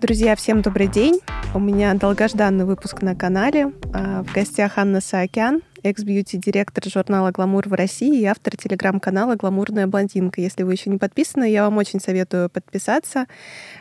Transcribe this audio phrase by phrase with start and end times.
[0.00, 1.18] Друзья, всем добрый день.
[1.54, 3.72] У меня долгожданный выпуск на канале.
[3.92, 10.40] А, в гостях Анна Саакян, экс-бьюти-директор журнала «Гламур» в России и автор телеграм-канала «Гламурная блондинка».
[10.40, 13.26] Если вы еще не подписаны, я вам очень советую подписаться.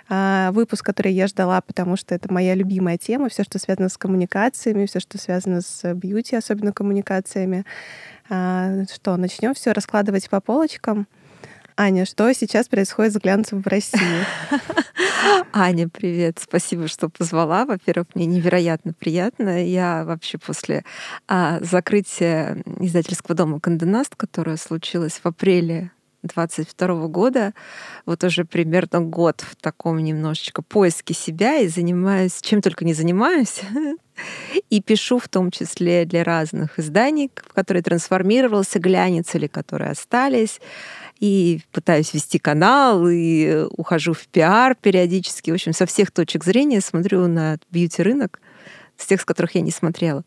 [0.10, 3.30] А, выпуск, который я ждала, потому что это моя любимая тема.
[3.30, 7.64] Все, что связано с коммуникациями, все, что связано с бьюти, особенно коммуникациями.
[8.28, 11.08] А, что, начнем все раскладывать по полочкам.
[11.80, 14.26] Аня, что сейчас происходит с глянцем в России?
[15.54, 16.40] Аня, привет.
[16.40, 17.66] Спасибо, что позвала.
[17.66, 19.64] Во-первых, мне невероятно приятно.
[19.64, 20.84] Я вообще после
[21.28, 25.92] а, закрытия издательского дома «Канденаст», которое случилось в апреле
[26.24, 27.54] 22 года,
[28.08, 33.62] вот уже примерно год в таком немножечко поиске себя и занимаюсь, чем только не занимаюсь,
[34.72, 40.60] и пишу в том числе для разных изданий, в которые трансформировался глянец или которые остались
[41.20, 45.52] и пытаюсь вести канал, и ухожу в пиар периодически.
[45.52, 48.40] В общем, со всех точек зрения смотрю на бьюти-рынок,
[48.98, 50.24] с тех, с которых я не смотрела,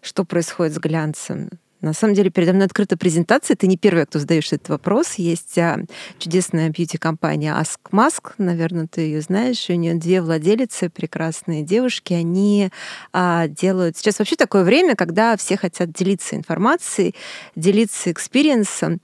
[0.00, 1.50] что происходит с глянцем.
[1.82, 3.56] На самом деле, передо мной открыта презентация.
[3.56, 5.14] Ты не первый, кто задаешь этот вопрос.
[5.14, 5.80] Есть а,
[6.16, 8.34] чудесная бьюти-компания Ask Mask.
[8.38, 9.68] Наверное, ты ее знаешь.
[9.68, 12.14] У нее две владелицы, прекрасные девушки.
[12.14, 12.70] Они
[13.12, 13.96] а, делают...
[13.96, 17.16] Сейчас вообще такое время, когда все хотят делиться информацией,
[17.56, 19.00] делиться experience ом.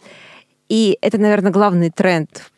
[0.68, 2.50] И это, наверное, главный тренд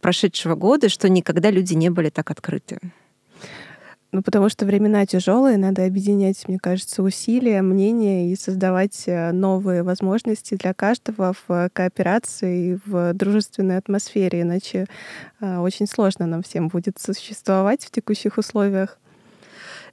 [0.00, 2.78] прошедшего года, что никогда люди не были так открыты.
[4.12, 9.82] Ну, потому что времена тяжелые, надо объединять, мне кажется, усилия, мнения и создавать э, новые
[9.82, 14.86] возможности для каждого в кооперации и в дружественной атмосфере, иначе
[15.40, 18.98] э, очень сложно нам всем будет существовать в текущих условиях.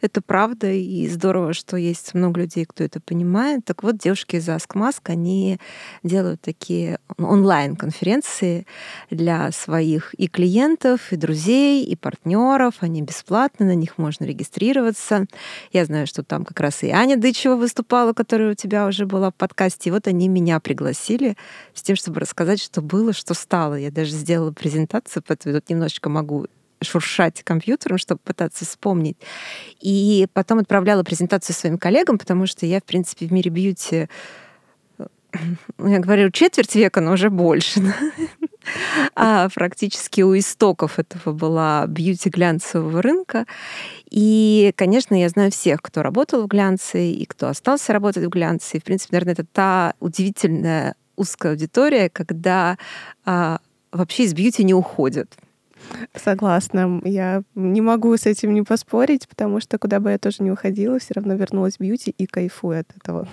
[0.04, 3.64] Это правда, и здорово, что есть много людей, кто это понимает.
[3.64, 5.60] Так вот, девушки из Ask они
[6.04, 8.68] делают такие онлайн-конференции
[9.10, 12.74] для своих и клиентов, и друзей, и партнеров.
[12.82, 15.26] Они бесплатны, на них можно регистрироваться.
[15.72, 19.32] Я знаю, что там как раз и Аня Дычева выступала, которая у тебя уже была
[19.32, 19.90] в подкасте.
[19.90, 21.38] И вот они меня пригласили
[21.74, 23.76] с тем, чтобы рассказать, что было, что стало.
[23.76, 26.48] Я даже сделала презентацию, поэтому тут немножечко могу
[26.84, 29.18] шуршать компьютером, чтобы пытаться вспомнить.
[29.80, 34.08] И потом отправляла презентацию своим коллегам, потому что я, в принципе, в мире бьюти
[35.78, 37.82] ну, я говорю, четверть века, но уже больше.
[39.16, 43.46] а практически у истоков этого была бьюти глянцевого рынка.
[44.10, 48.78] И, конечно, я знаю всех, кто работал в глянце и кто остался работать в глянце.
[48.78, 52.78] И, в принципе, наверное, это та удивительная узкая аудитория, когда
[53.26, 53.60] а,
[53.92, 55.36] вообще из бьюти не уходят.
[56.16, 57.02] Согласна.
[57.04, 61.00] Я не могу с этим не поспорить, потому что куда бы я тоже не уходила,
[61.00, 63.28] все равно вернулась в бьюти и кайфую от этого.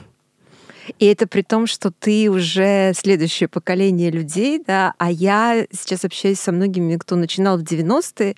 [0.98, 6.40] И это при том, что ты уже следующее поколение людей, да, а я сейчас общаюсь
[6.40, 8.36] со многими, кто начинал в 90-е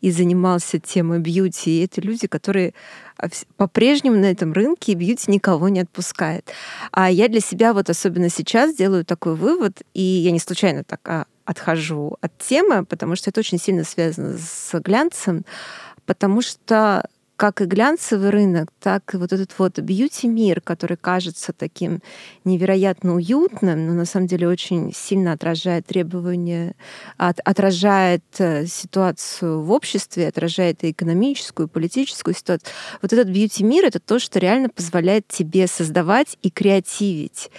[0.00, 1.80] и занимался темой бьюти.
[1.80, 2.74] И это люди, которые
[3.16, 6.50] а, по-прежнему на этом рынке бьюти никого не отпускает.
[6.90, 11.00] А я для себя вот особенно сейчас делаю такой вывод, и я не случайно так
[11.04, 15.44] а, отхожу от темы, потому что это очень сильно связано с глянцем,
[16.04, 17.04] потому что
[17.42, 22.00] как и глянцевый рынок, так и вот этот вот бьюти-мир, который кажется таким
[22.44, 26.76] невероятно уютным, но на самом деле очень сильно отражает требования,
[27.16, 32.72] от, отражает э, ситуацию в обществе, отражает и экономическую, и политическую ситуацию.
[33.00, 37.50] Вот этот бьюти-мир— это то, что реально позволяет тебе создавать и креативить.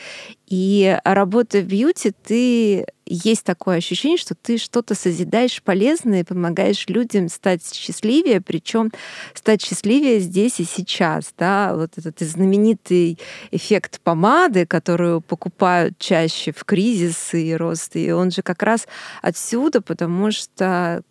[0.48, 6.88] И работая в бьюти, ты есть такое ощущение, что ты что-то созидаешь полезное и помогаешь
[6.88, 8.92] людям стать счастливее, причем
[9.34, 11.34] стать счастливее здесь и сейчас.
[11.38, 11.76] Да?
[11.76, 13.20] Вот этот знаменитый
[13.52, 18.88] эффект помады, которую покупают чаще в кризис и рост, и он же как раз
[19.22, 21.04] отсюда, потому что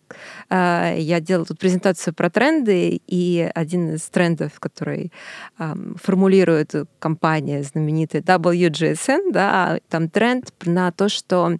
[0.49, 5.11] э, я делала тут презентацию про тренды, и один из трендов, который
[5.59, 11.57] э, формулирует компания знаменитая WGSN, да, там тренд на то, что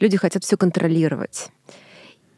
[0.00, 1.50] люди хотят все контролировать.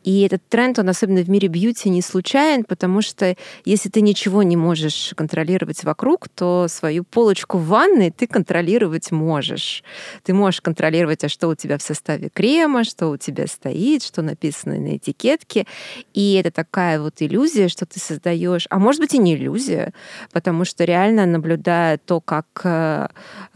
[0.06, 4.44] И этот тренд, он особенно в мире бьюти не случайен, потому что если ты ничего
[4.44, 9.82] не можешь контролировать вокруг, то свою полочку в ванной ты контролировать можешь.
[10.22, 14.22] Ты можешь контролировать, а что у тебя в составе крема, что у тебя стоит, что
[14.22, 15.66] написано на этикетке.
[16.14, 19.92] И это такая вот иллюзия, что ты создаешь, а может быть и не иллюзия,
[20.30, 23.08] потому что реально наблюдая то, как э,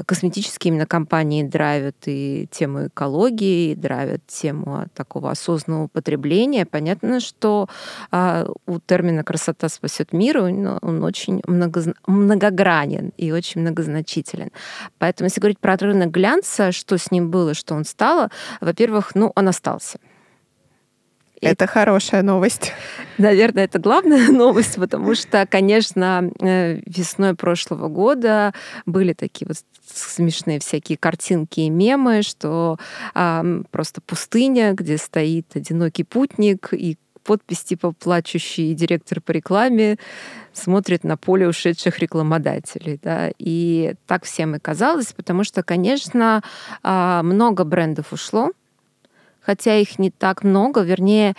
[0.05, 7.21] косметические именно компании драйвят и тему экологии, и драйвят тему такого осознанного потребления, мышления, понятно,
[7.21, 7.69] что
[8.11, 14.51] а, у термина «красота спасет мир» он, он очень много, многогранен и очень многозначителен.
[14.99, 19.33] Поэтому, если говорить про рынок глянца, что с ним было, что он стало, во-первых, ну,
[19.35, 19.99] он остался.
[21.41, 22.73] Это хорошая новость.
[23.19, 28.53] Наверное, это главная новость, потому что, конечно, э, весной прошлого года
[28.85, 29.57] были такие вот
[29.95, 32.79] смешные всякие картинки и мемы, что
[33.15, 39.99] а, просто пустыня, где стоит одинокий путник и подпись типа «плачущий директор по рекламе
[40.53, 42.99] смотрит на поле ушедших рекламодателей».
[43.03, 43.31] Да?
[43.39, 46.43] И так всем и казалось, потому что, конечно,
[46.83, 48.51] а, много брендов ушло,
[49.41, 51.35] хотя их не так много, вернее,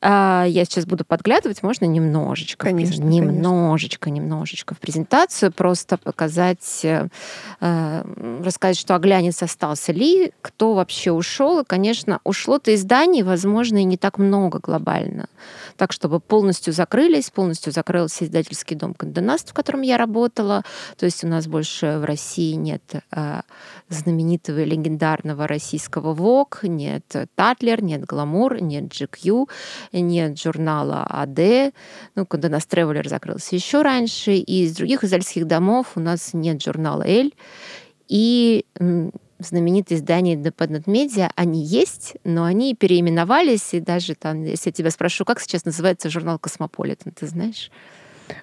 [0.00, 4.24] я сейчас буду подглядывать, можно немножечко, конечно, немножечко, конечно.
[4.24, 7.08] немножечко в презентацию, просто показать, э,
[7.60, 8.04] э,
[8.44, 13.96] рассказать, что оглянец остался ли, кто вообще ушел, и, конечно, ушло-то изданий, возможно, и не
[13.96, 15.28] так много глобально,
[15.76, 20.62] так чтобы полностью закрылись, полностью закрылся издательский дом Конденаст, в котором я работала,
[20.96, 23.40] то есть у нас больше в России нет э,
[23.88, 27.04] знаменитого и легендарного российского Vogue, нет
[27.34, 29.48] Tatler, нет Гламур, нет GQ,
[29.92, 31.72] нет журнала AD,
[32.14, 36.62] ну, Condé Nast Traveller закрылся еще раньше, и из других издательских домов у нас нет
[36.62, 37.34] журнала «Elle»,
[38.08, 38.64] и
[39.38, 44.90] знаменитые издания Independent Media, они есть, но они переименовались, и даже там, если я тебя
[44.90, 47.70] спрошу, как сейчас называется журнал «Cosmopolitan», ты знаешь?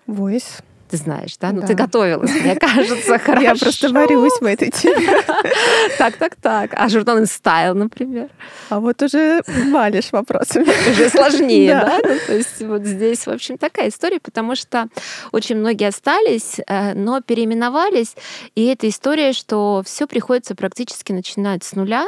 [0.07, 0.63] Voice.
[0.89, 1.51] Ты знаешь, да?
[1.51, 3.41] Ну, ты готовилась, мне кажется, хорошо.
[3.41, 5.23] Я просто борюсь в этой теме.
[5.97, 6.71] Так, так, так.
[6.73, 8.29] А журнал InStyle, например?
[8.69, 9.41] А вот уже
[9.71, 10.65] валишь вопросами.
[10.91, 11.99] Уже сложнее, да?
[12.03, 14.87] Ну, то есть вот здесь, в общем, такая история, потому что
[15.31, 18.15] очень многие остались, э, но переименовались.
[18.55, 22.07] И эта история, что все приходится практически начинать с нуля.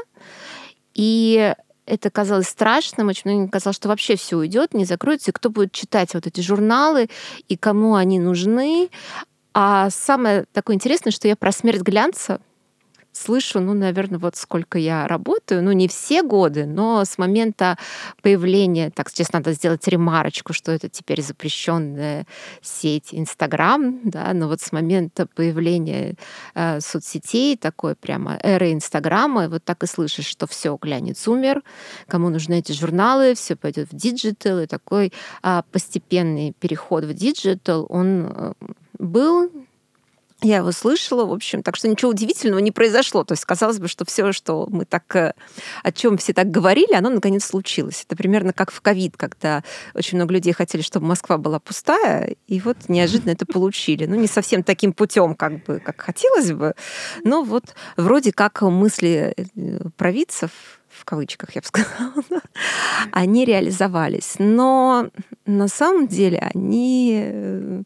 [0.93, 1.53] И
[1.87, 5.71] это казалось страшным, очень многим казалось, что вообще все уйдет, не закроется, и кто будет
[5.71, 7.09] читать вот эти журналы,
[7.47, 8.89] и кому они нужны.
[9.53, 12.39] А самое такое интересное, что я про смерть глянца
[13.17, 17.77] слышу, ну, наверное, вот сколько я работаю, ну, не все годы, но с момента
[18.21, 22.25] появления, так, сейчас надо сделать ремарочку, что это теперь запрещенная
[22.61, 26.15] сеть Инстаграм, да, но вот с момента появления
[26.55, 31.63] э, соцсетей, такой прямо эры Инстаграма, вот так и слышишь, что все, глянец умер,
[32.07, 35.11] кому нужны эти журналы, все пойдет в digital, и такой
[35.43, 38.53] э, постепенный переход в digital, он э,
[38.99, 39.51] был
[40.41, 43.23] я его слышала, в общем, так что ничего удивительного не произошло.
[43.23, 45.33] То есть казалось бы, что все, что мы так, э,
[45.81, 48.03] о чем все так говорили, оно наконец случилось.
[48.05, 49.63] Это примерно как в ковид, когда
[49.95, 54.05] очень много людей хотели, чтобы Москва была пустая, и вот неожиданно это получили.
[54.05, 56.75] Ну, не совсем таким путем, как бы, как хотелось бы,
[57.23, 60.51] но вот вроде как мысли э, провидцев
[60.87, 62.41] в кавычках, я бы сказала,
[63.11, 64.35] они реализовались.
[64.39, 65.09] Но
[65.45, 67.83] на самом деле они э,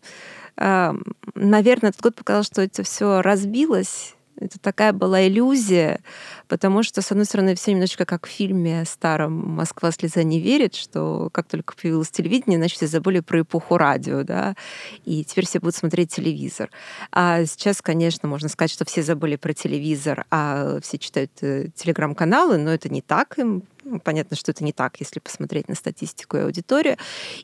[1.35, 4.15] наверное, этот год показал, что это все разбилось.
[4.41, 6.01] Это такая была иллюзия,
[6.47, 10.73] потому что, с одной стороны, все немножечко как в фильме старом «Москва слеза не верит»,
[10.73, 14.55] что как только появилось телевидение, значит, все забыли про эпоху радио, да,
[15.05, 16.71] и теперь все будут смотреть телевизор.
[17.11, 22.57] А сейчас, конечно, можно сказать, что все забыли про телевизор, а все читают э, телеграм-каналы,
[22.57, 26.37] но это не так, им ну, понятно, что это не так, если посмотреть на статистику
[26.37, 26.97] и аудиторию.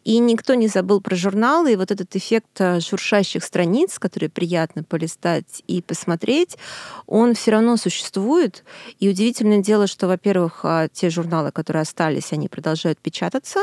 [0.03, 4.83] И никто не забыл про журналы, и вот этот эффект э, шуршащих страниц, которые приятно
[4.83, 6.57] полистать и посмотреть,
[7.07, 8.63] он все равно существует.
[8.99, 13.59] И удивительное дело, что, во-первых, а, те журналы, которые остались, они продолжают печататься.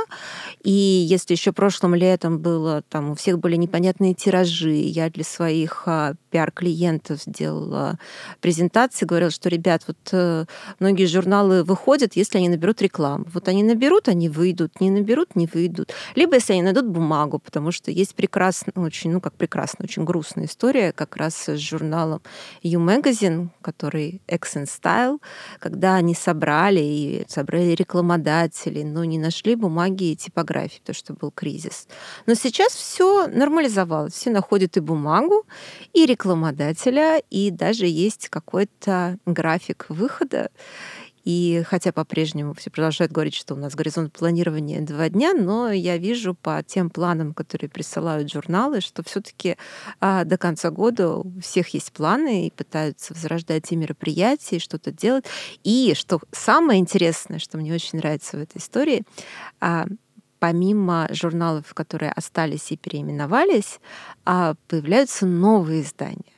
[0.62, 5.84] И если еще прошлым летом было, там у всех были непонятные тиражи, я для своих
[5.86, 7.98] а, пиар-клиентов сделала
[8.40, 10.46] презентации, говорила, что, ребят, вот э,
[10.80, 13.26] многие журналы выходят, если они наберут рекламу.
[13.34, 15.92] Вот они наберут, они выйдут, не наберут, не выйдут.
[16.14, 20.46] Либо если они найдут бумагу, потому что есть прекрасная, очень, ну как прекрасная, очень грустная
[20.46, 22.22] история как раз с журналом
[22.62, 25.20] You Magazine, который X and Style,
[25.60, 31.30] когда они собрали и собрали рекламодателей, но не нашли бумаги и типографии, потому что был
[31.30, 31.86] кризис.
[32.26, 34.14] Но сейчас все нормализовалось.
[34.14, 35.44] Все находят и бумагу,
[35.92, 40.50] и рекламодателя, и даже есть какой-то график выхода.
[41.24, 45.96] И хотя по-прежнему все продолжают говорить, что у нас горизонт планирования два дня, но я
[45.96, 49.56] вижу по тем планам, которые присылают журналы, что все-таки
[50.00, 55.24] а, до конца года у всех есть планы и пытаются возрождать эти мероприятия, что-то делать.
[55.62, 59.04] И что самое интересное, что мне очень нравится в этой истории,
[59.60, 59.86] а,
[60.38, 63.80] помимо журналов, которые остались и переименовались,
[64.26, 66.34] а, появляются новые издания.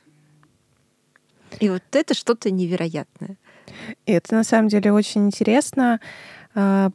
[1.59, 3.37] И вот это что-то невероятное.
[4.05, 5.99] Это на самом деле очень интересно.
[6.55, 6.91] А,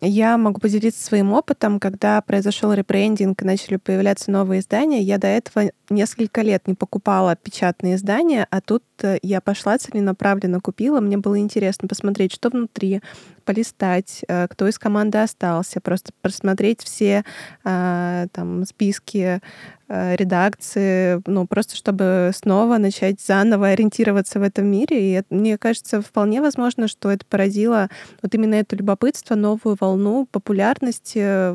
[0.00, 5.00] я могу поделиться своим опытом, когда произошел ребрендинг и начали появляться новые издания.
[5.00, 10.60] Я до этого несколько лет не покупала печатные издания, а тут э, я пошла целенаправленно
[10.60, 11.00] купила.
[11.00, 13.00] Мне было интересно посмотреть, что внутри,
[13.46, 17.24] полистать, э, кто из команды остался, просто просмотреть все
[17.64, 19.40] э, там списки
[19.88, 25.18] Э, редакции, ну, просто чтобы снова начать заново ориентироваться в этом мире.
[25.18, 27.88] И мне кажется, вполне возможно, что это породило
[28.20, 31.54] вот именно это любопытство, новую волну популярности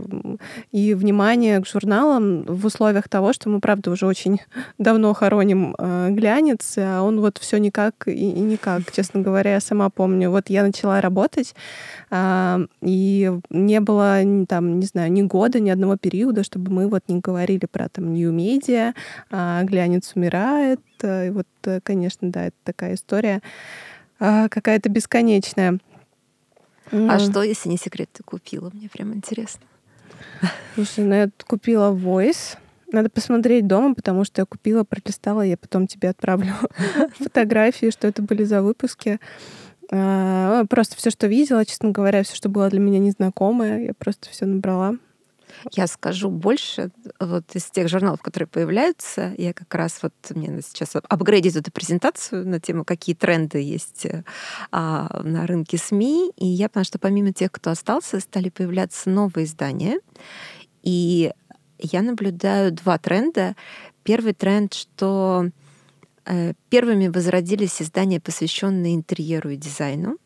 [0.71, 4.39] и внимания к журналам в условиях того, что мы, правда, уже очень
[4.77, 9.59] давно хороним э, глянец, а он вот все никак и, и никак, честно говоря, я
[9.59, 10.31] сама помню.
[10.31, 11.53] Вот я начала работать,
[12.81, 17.19] и не было там, не знаю, ни года, ни одного периода, чтобы мы вот не
[17.19, 18.93] говорили про там New Media,
[19.29, 20.81] а, глянец умирает.
[21.03, 23.41] И вот, э, конечно, да, это такая история
[24.19, 25.79] а, какая-то бесконечная.
[26.91, 28.69] А что, если не секрет, ты купила?
[28.73, 29.61] Мне прям интересно.
[30.75, 32.57] Слушай, ну я купила Voice.
[32.91, 36.53] Надо посмотреть дома, потому что я купила, пролистала, я потом тебе отправлю
[37.17, 39.19] фотографии, что это были за выпуски.
[39.91, 44.29] А, просто все, что видела, честно говоря, все, что было для меня незнакомое, я просто
[44.29, 44.95] все набрала.
[45.73, 50.95] Я скажу больше, вот из тех журналов, которые появляются, я как раз вот мне сейчас
[50.95, 54.07] апгрейдить эту презентацию на тему, какие тренды есть
[54.71, 59.45] а, на рынке СМИ, и я поняла, что помимо тех, кто остался, стали появляться новые
[59.45, 59.99] издания,
[60.83, 61.31] и
[61.79, 63.55] я наблюдаю два тренда.
[64.03, 65.49] Первый тренд, что
[66.69, 70.17] первыми возродились издания, посвященные интерьеру и дизайну.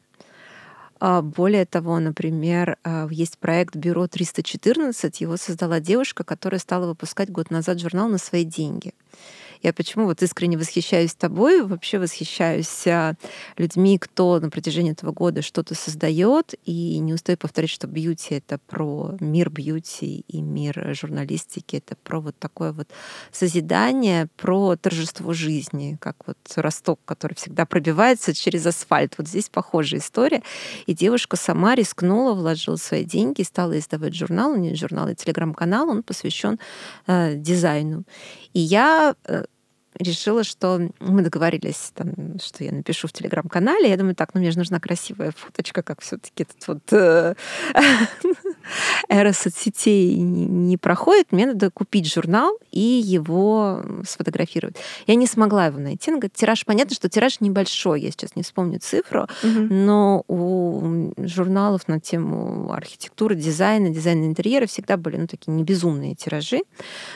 [1.00, 5.22] А, более того, например, а, есть проект «Бюро 314».
[5.22, 8.94] Его создала девушка, которая стала выпускать год назад журнал на свои деньги.
[9.66, 13.16] Я почему вот искренне восхищаюсь тобой, вообще восхищаюсь а,
[13.58, 18.60] людьми, кто на протяжении этого года что-то создает, и не устаю повторять, что бьюти— это
[18.68, 22.90] про мир бьюти и мир журналистики, это про вот такое вот
[23.32, 29.16] созидание, про торжество жизни, как вот росток, который всегда пробивается через асфальт.
[29.18, 30.44] Вот здесь похожая история.
[30.86, 35.90] И девушка сама рискнула, вложила свои деньги, стала издавать журнал, у нее журнал и телеграм-канал,
[35.90, 36.60] он посвящен
[37.08, 38.04] э, дизайну.
[38.54, 39.46] И я э,
[40.00, 43.90] решила, что мы договорились, там, что я напишу в телеграм-канале.
[43.90, 47.36] Я думаю, так, ну мне же нужна красивая фоточка, как все-таки этот вот э,
[49.10, 51.32] эра соцсетей не проходит.
[51.32, 54.78] Мне надо купить журнал и его сфотографировать.
[55.08, 56.12] Я не смогла его найти.
[56.12, 61.88] Он говорит, тираж, понятно, что тираж небольшой, я сейчас не вспомню цифру, но у журналов
[61.88, 66.62] на тему архитектуры, дизайна, дизайна интерьера всегда были ну, такие небезумные тиражи,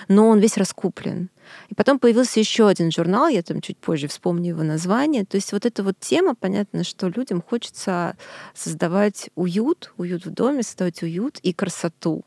[0.07, 1.29] но он весь раскуплен.
[1.69, 5.25] И потом появился еще один журнал, я там чуть позже вспомню его название.
[5.25, 8.17] То есть вот эта вот тема, понятно, что людям хочется
[8.53, 12.23] создавать уют, уют в доме, создавать уют и красоту.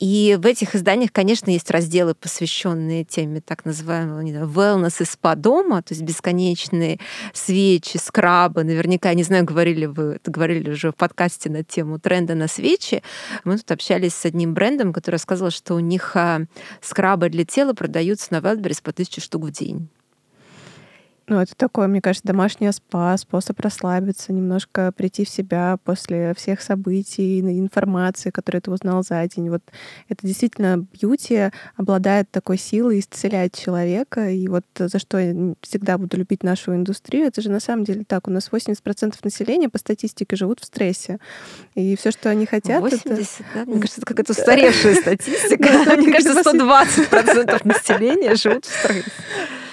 [0.00, 5.04] И в этих изданиях, конечно, есть разделы, посвященные теме так называемого не знаю, wellness и
[5.04, 6.98] спа дома, то есть бесконечные
[7.34, 8.64] свечи, скрабы.
[8.64, 13.02] Наверняка, не знаю, говорили вы, говорили уже в подкасте на тему тренда на свечи.
[13.44, 16.46] Мы тут общались с одним брендом, который сказал, что у них а,
[16.80, 19.90] скрабы для тела продаются на Wildberries по тысяче штук в день.
[21.30, 26.60] Ну, это такое, мне кажется, домашняя спа, способ расслабиться, немножко прийти в себя после всех
[26.60, 29.48] событий, информации, которую ты узнал за день.
[29.48, 29.62] Вот
[30.08, 34.28] это действительно бьюти обладает такой силой исцелять человека.
[34.28, 38.02] И вот за что я всегда буду любить нашу индустрию, это же на самом деле
[38.02, 38.26] так.
[38.26, 41.20] У нас 80% населения по статистике живут в стрессе.
[41.76, 42.82] И все, что они хотят...
[42.82, 43.44] 80, это...
[43.54, 43.64] да?
[43.66, 45.94] Мне кажется, это какая-то устаревшая статистика.
[45.96, 49.12] Мне кажется, 120% населения живут в стрессе.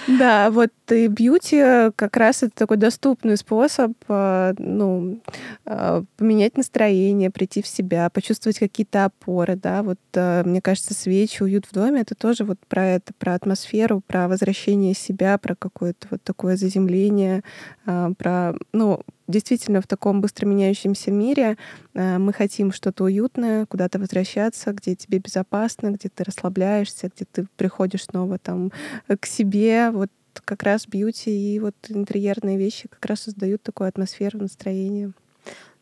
[0.08, 5.20] Да, вот и бьюти как раз это такой доступный способ а, ну,
[5.66, 11.42] а, поменять настроение, прийти в себя, почувствовать какие-то опоры, да, вот а, мне кажется, свечи,
[11.42, 16.08] уют в доме, это тоже вот про это, про атмосферу, про возвращение себя, про какое-то
[16.10, 17.42] вот такое заземление,
[17.84, 21.56] про, ну, действительно в таком быстро меняющемся мире
[21.94, 27.46] э, мы хотим что-то уютное, куда-то возвращаться, где тебе безопасно, где ты расслабляешься, где ты
[27.56, 28.72] приходишь снова там
[29.06, 29.90] к себе.
[29.90, 30.10] Вот
[30.44, 35.12] как раз бьюти и вот интерьерные вещи как раз создают такую атмосферу, настроение.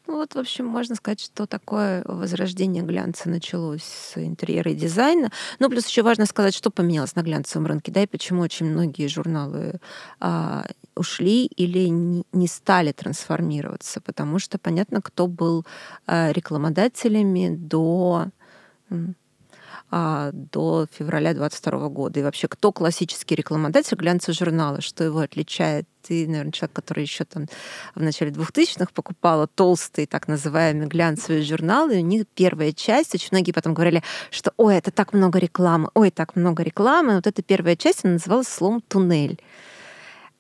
[0.07, 5.31] Ну вот, в общем, можно сказать, что такое возрождение глянца началось с интерьера и дизайна.
[5.59, 9.09] Ну, плюс еще важно сказать, что поменялось на глянцевом рынке, да, и почему очень многие
[9.09, 9.81] журналы
[10.21, 15.67] а, ушли или не, не стали трансформироваться, потому что понятно, кто был
[16.07, 18.27] а, рекламодателями до
[19.90, 22.21] до февраля 22 года.
[22.21, 25.87] И вообще, кто классический рекламодатель глянцевого журнала, что его отличает?
[26.02, 27.47] Ты, наверное, человек, который еще там
[27.95, 33.28] в начале 2000-х покупала толстые так называемые глянцевые журналы, и у них первая часть, очень
[33.33, 37.16] многие потом говорили, что ой, это так много рекламы, ой, так много рекламы.
[37.16, 39.40] Вот эта первая часть, она называлась словом «туннель».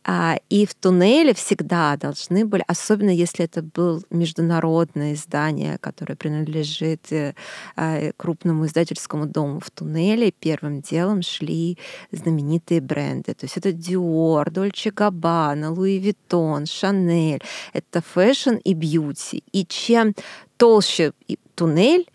[0.08, 7.12] А, и в туннеле всегда должны были, особенно если это был международное издание, которое принадлежит
[7.12, 7.34] э,
[7.74, 11.76] а, крупному издательскому дому, в туннеле первым делом шли
[12.12, 13.34] знаменитые бренды.
[13.34, 17.42] То есть это Dior, Dolce Gabbana, Louis Vuitton, Chanel.
[17.72, 19.42] Это fashion и beauty.
[19.50, 20.14] И чем
[20.56, 21.12] толще
[21.56, 22.06] туннель,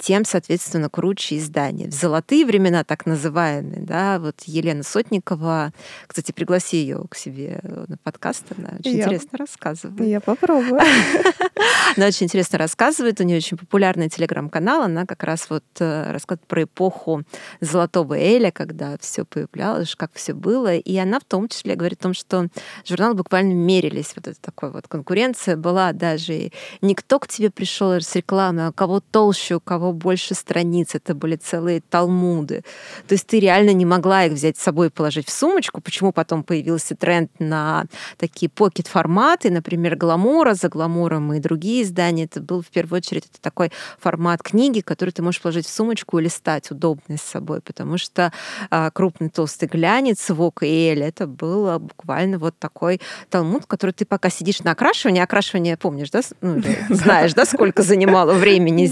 [0.00, 1.88] тем, соответственно, круче издание.
[1.88, 5.72] В золотые времена, так называемые, да, вот Елена Сотникова,
[6.06, 10.00] кстати, пригласи ее к себе на подкаст, она очень я, интересно рассказывает.
[10.08, 10.80] Я попробую.
[11.96, 16.46] Она очень интересно рассказывает, у нее очень популярный телеграм-канал, она как раз вот э, рассказывает
[16.46, 17.24] про эпоху
[17.60, 22.02] золотого Elle, когда все появлялось, как все было, и она в том числе говорит о
[22.04, 22.46] том, что
[22.86, 28.14] журналы буквально мерились, вот это такой вот конкуренция была даже, никто к тебе пришел с
[28.14, 32.62] рекламой, а у кого толще, у кого больше страниц, это были целые талмуды.
[33.06, 35.80] То есть ты реально не могла их взять с собой и положить в сумочку.
[35.80, 42.24] Почему потом появился тренд на такие покет-форматы, например, гламура, за гламуром и другие издания.
[42.24, 46.18] Это был в первую очередь это такой формат книги, который ты можешь положить в сумочку
[46.18, 48.32] и листать удобно с собой, потому что
[48.70, 54.04] а, крупный толстый глянец, Вок и Эль, это было буквально вот такой талмуд, который ты
[54.04, 56.20] пока сидишь на окрашивании, окрашивание помнишь, да?
[56.40, 58.90] Ну, знаешь, да, сколько занимало времени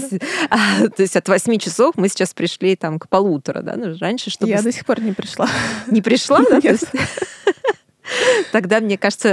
[0.95, 3.75] То есть от 8 часов мы сейчас пришли там к полутора, да?
[3.75, 4.51] Ну, раньше, чтобы...
[4.51, 5.47] Я до сих пор не пришла.
[5.87, 6.59] Не пришла, да?
[8.51, 9.27] Тогда, мне кажется,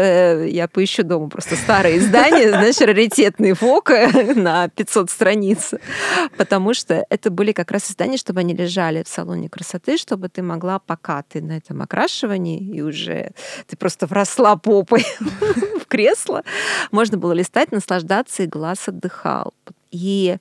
[0.47, 5.73] я поищу дома просто старые издания, знаешь, раритетные ФОКа на 500 страниц.
[6.37, 10.43] Потому что это были как раз издания, чтобы они лежали в салоне красоты, чтобы ты
[10.43, 13.31] могла, пока ты на этом окрашивании, и уже
[13.67, 15.07] ты просто вросла попой
[15.81, 16.43] в кресло,
[16.91, 19.55] можно было листать, наслаждаться, и глаз отдыхал.
[19.97, 20.39] И,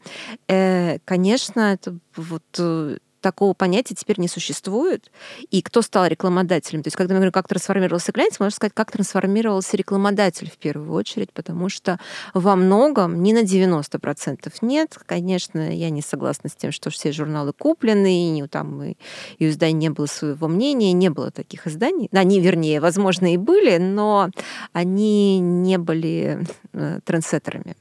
[0.47, 5.09] э, конечно, это вот э, такого понятия теперь не существует.
[5.49, 6.83] И кто стал рекламодателем?
[6.83, 10.93] То есть, когда мы говорим, как трансформировался клиент, можно сказать, как трансформировался рекламодатель в первую
[10.93, 11.99] очередь, потому что
[12.35, 14.99] во многом, не на 90% нет.
[15.07, 18.95] Конечно, я не согласна с тем, что все журналы куплены, и там и,
[19.39, 22.09] и у изданий не было своего мнения, не было таких изданий.
[22.11, 24.29] Они, вернее, возможно, и были, но
[24.71, 27.75] они не были э, трендсеттерами.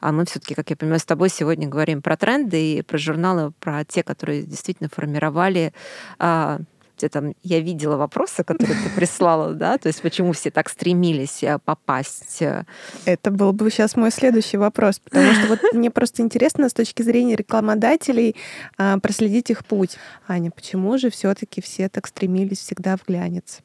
[0.00, 3.52] А мы все-таки, как я понимаю, с тобой сегодня говорим про тренды и про журналы,
[3.60, 5.72] про те, которые действительно формировали
[6.18, 6.58] а,
[7.08, 11.58] там, я видела вопросы, которые ты прислала, да, то есть почему все так стремились э,
[11.64, 12.42] попасть.
[12.42, 12.64] Э?
[13.04, 17.02] Это был бы сейчас мой следующий вопрос, потому что вот мне просто интересно с точки
[17.02, 18.36] зрения рекламодателей
[18.76, 19.96] а, проследить их путь.
[20.28, 23.60] Аня, почему же все-таки все так стремились всегда в глянец?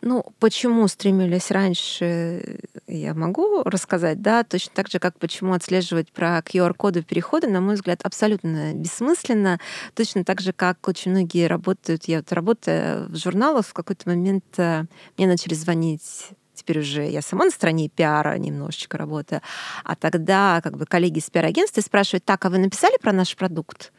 [0.00, 6.38] Ну, почему стремились раньше, я могу рассказать, да, точно так же, как почему отслеживать про
[6.38, 9.58] QR-коды перехода, на мой взгляд, абсолютно бессмысленно.
[9.94, 14.44] Точно так же, как очень многие работают, я вот работая в журналах, в какой-то момент
[14.56, 14.84] э,
[15.16, 19.40] мне начали звонить теперь уже я сама на стороне пиара немножечко работаю,
[19.84, 23.92] а тогда как бы коллеги из пиар-агентства спрашивают, так, а вы написали про наш продукт?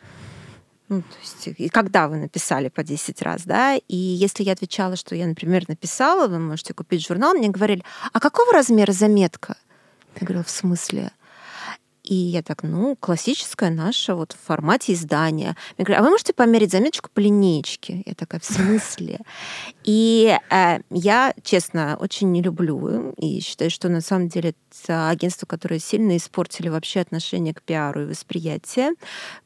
[0.89, 4.95] Ну, то есть, и когда вы написали по 10 раз, да, и если я отвечала,
[4.95, 9.55] что я, например, написала, вы можете купить журнал, мне говорили, а какого размера заметка?
[10.19, 11.11] Я говорю, в смысле?
[12.03, 15.55] И я так, ну, классическая наша, вот в формате издания.
[15.77, 18.01] Мне говорят, а вы можете померить заметочку по линейке?
[18.03, 19.19] Я такая, в смысле?
[19.83, 25.45] И э, я, честно, очень не люблю и считаю, что на самом деле это агентство,
[25.45, 28.91] которое сильно испортили вообще отношение к пиару и восприятие,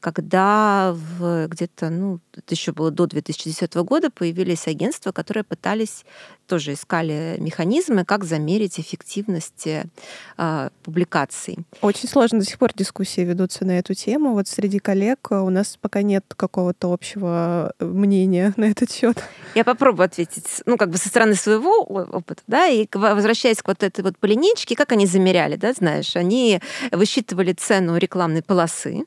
[0.00, 6.04] когда в, где-то, ну, это еще было до 2010 года, появились агентства, которые пытались,
[6.46, 11.58] тоже искали механизмы, как замерить эффективность э, публикаций.
[11.80, 14.34] Очень сложно до сих пор дискуссии ведутся на эту тему.
[14.34, 19.22] Вот среди коллег у нас пока нет какого-то общего э, мнения на этот счет.
[19.54, 23.82] Я попробую ответить, ну, как бы со стороны своего опыта, да, и возвращаясь к вот
[23.82, 26.60] этой вот по линейке, как они замеряли, да, знаешь, они
[26.92, 29.04] высчитывали цену рекламной полосы,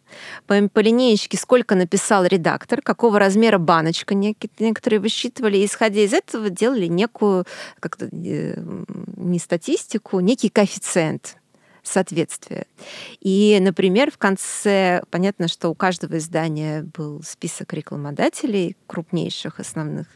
[0.47, 6.49] по, по линеечке сколько написал редактор, какого размера баночка некоторые высчитывали, и исходя из этого
[6.49, 7.45] делали некую,
[7.79, 8.55] как-то э,
[9.17, 11.37] не статистику, некий коэффициент
[11.83, 12.65] соответствия.
[13.21, 20.07] И, например, в конце, понятно, что у каждого издания был список рекламодателей, крупнейших, основных,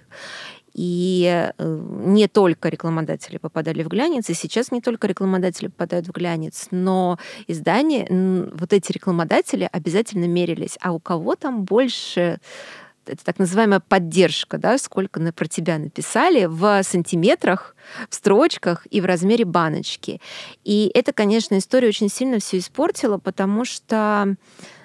[0.73, 6.67] И не только рекламодатели попадали в глянец, и сейчас не только рекламодатели попадают в глянец,
[6.71, 8.07] но издания,
[8.53, 12.39] вот эти рекламодатели обязательно мерились, а у кого там больше
[13.07, 17.75] это так называемая поддержка, да, сколько на, про тебя написали в сантиметрах,
[18.09, 20.21] в строчках и в размере баночки.
[20.63, 24.35] И это, конечно, история очень сильно все испортила, потому что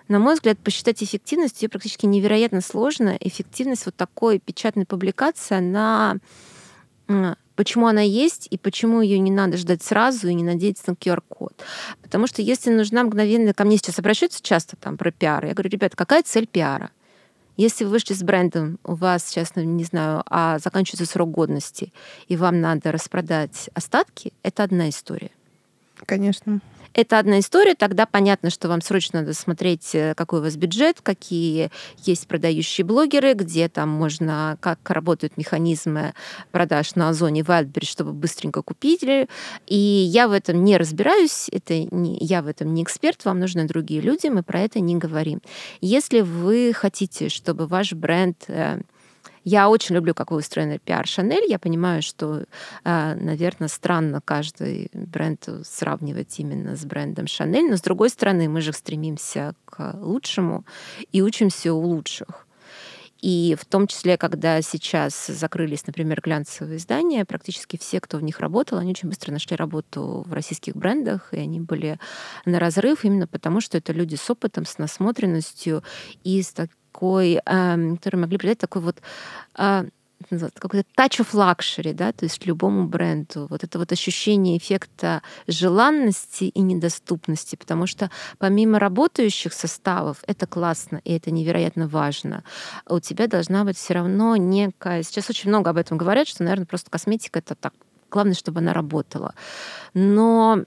[0.09, 3.17] на мой взгляд, посчитать эффективность ее практически невероятно сложно.
[3.21, 6.17] Эффективность вот такой печатной публикации, она
[7.57, 11.55] почему она есть и почему ее не надо ждать сразу и не надеяться на QR-код.
[12.03, 13.55] Потому что если нужна мгновенная...
[13.55, 15.47] Ко мне сейчас обращаются часто там про пиар.
[15.47, 16.91] Я говорю, ребята, какая цель пиара?
[17.57, 21.91] Если вы вышли с брендом, у вас сейчас, ну, не знаю, а заканчивается срок годности,
[22.29, 25.31] и вам надо распродать остатки, это одна история.
[26.05, 26.61] Конечно
[26.97, 31.03] это одна история, тогда понятно, что вам срочно надо смотреть, э, какой у вас бюджет,
[31.03, 36.15] какие есть продающие блогеры, где там можно, как работают механизмы
[36.53, 39.29] продаж на Озоне в Wildberries, чтобы быстренько купили.
[39.67, 43.67] И я в этом не разбираюсь, это не, я в этом не эксперт, вам нужны
[43.67, 45.43] другие люди, мы про это не говорим.
[45.83, 48.81] Если вы хотите, чтобы ваш бренд э,
[49.47, 51.49] я очень люблю, как устроен пиар Шанель.
[51.49, 52.47] Я понимаю, что,
[52.83, 58.61] а, наверное, странно каждый бренд сравнивать именно с брендом Шанель, но с другой стороны, мы
[58.61, 60.65] же стремимся к лучшему
[61.13, 62.45] и учимся у лучших.
[63.23, 68.41] И в том числе, когда сейчас закрылись, например, глянцевые издания, практически все, кто в них
[68.41, 72.01] работал, они очень быстро нашли работу в российских брендах, и они были
[72.47, 75.85] на разрыв именно потому, что это люди с опытом, с насмотренностью
[76.25, 76.53] и с
[76.97, 78.97] такой, эм, которые могли придать такой вот
[79.59, 79.85] э,
[80.31, 83.47] какой-то touch of luxury, да, то есть любому бренду.
[83.51, 91.03] Вот это вот ощущение эффекта желанности и недоступности, потому что помимо работающих составов, это классно
[91.05, 92.45] и это невероятно важно,
[92.89, 95.03] у тебя должна быть все равно некая...
[95.03, 97.75] Сейчас очень много об этом говорят, что, наверное, просто косметика— это так.
[98.11, 99.35] Главное, чтобы она работала.
[99.93, 100.65] Но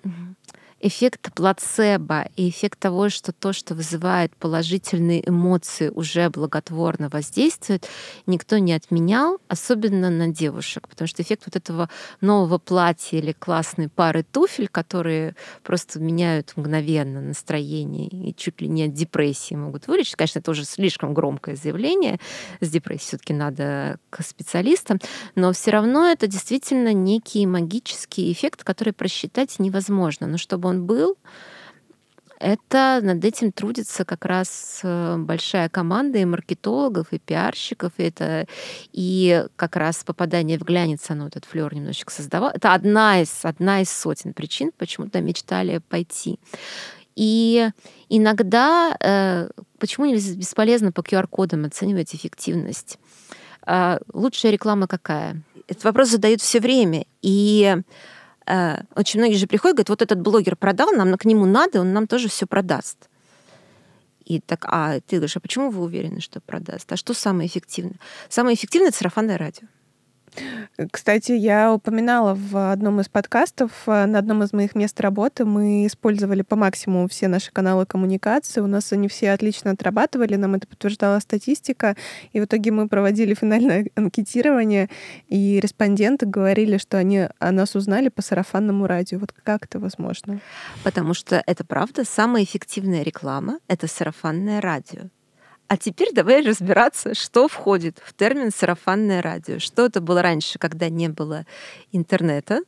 [0.82, 7.88] эффект плацебо и эффект того, что то, что вызывает положительные эмоции, уже благотворно воздействует,
[8.26, 11.90] никто не отменял, особенно на девушек, потому что эффект вот этого
[12.22, 18.86] нового платья или классной пары туфель, которые просто меняют мгновенно настроение и чуть ли не
[18.86, 20.16] от депрессии могут вылечить.
[20.16, 22.20] Конечно, это уже слишком громкое заявление.
[22.62, 25.00] С депрессией все-таки надо к специалистам,
[25.36, 30.28] но все равно это действительно некий магический эффект, который просчитать невозможно.
[30.28, 31.18] Но чтобы он был,
[32.40, 37.92] это над этим трудится как раз э, большая команда и маркетологов, и пиарщиков.
[37.98, 38.48] И это
[38.94, 42.52] и как раз попадание в глянец, оно этот флер немножечко создавало.
[42.56, 46.40] Это одна из, одна из сотен причин, почему туда мечтали пойти.
[47.18, 47.70] И
[48.08, 53.00] иногда э, почему бесполезно по QR-кодам оценивать эффективность?
[53.68, 55.42] Э, лучшая реклама какая?
[55.68, 57.06] Этот вопрос задают все время.
[57.22, 57.76] И
[58.96, 62.08] очень многие же приходят, говорят, вот этот блогер продал, нам к нему надо, он нам
[62.08, 63.10] тоже все продаст.
[64.26, 66.92] И так, а ты говоришь, а почему вы уверены, что продаст?
[66.92, 68.00] А что самое эффективное?
[68.30, 69.68] Самое эффективное— это сарафанное радио.
[70.92, 75.86] Кстати, я упоминала в одном из подкастов, э, на одном из моих мест работы мы
[75.86, 78.62] использовали по максимуму все наши каналы коммуникации.
[78.62, 81.96] У нас они все отлично отрабатывали, нам это подтверждала статистика.
[82.32, 84.90] И в итоге мы проводили финальное анкетирование,
[85.28, 89.20] и респонденты говорили, что они о нас узнали по сарафанному радио.
[89.20, 90.40] Вот как это возможно?
[90.84, 95.10] Потому что это правда, самая эффективная реклама— это сарафанное радио.
[95.70, 99.60] А теперь давай разбираться, что входит в термин сарафанное радио.
[99.60, 101.46] Что это было раньше, когда не было
[101.92, 102.62] интернета?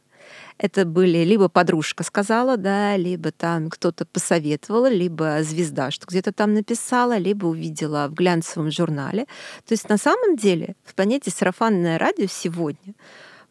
[0.59, 6.53] Это были либо подружка сказала, да, либо там кто-то посоветовал, либо звезда, что где-то там
[6.53, 9.25] написала, либо увидела в глянцевом журнале.
[9.65, 12.93] То есть на самом деле в понятие сарафанное радио сегодня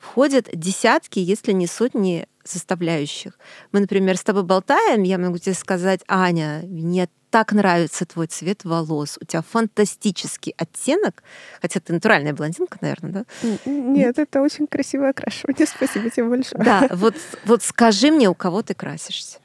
[0.00, 3.38] входят десятки, если не сотни составляющих.
[3.70, 8.64] Мы, например, с тобой болтаем, я могу тебе сказать, Аня, мне так нравится твой цвет
[8.64, 11.22] волос, у тебя фантастический оттенок,
[11.60, 13.24] хотя ты натуральная блондинка, наверное, да?
[13.64, 16.64] Нет, это очень красивое окрашивание, спасибо тебе большое.
[16.64, 19.38] Да, вот, вот скажи мне, у кого ты красишься?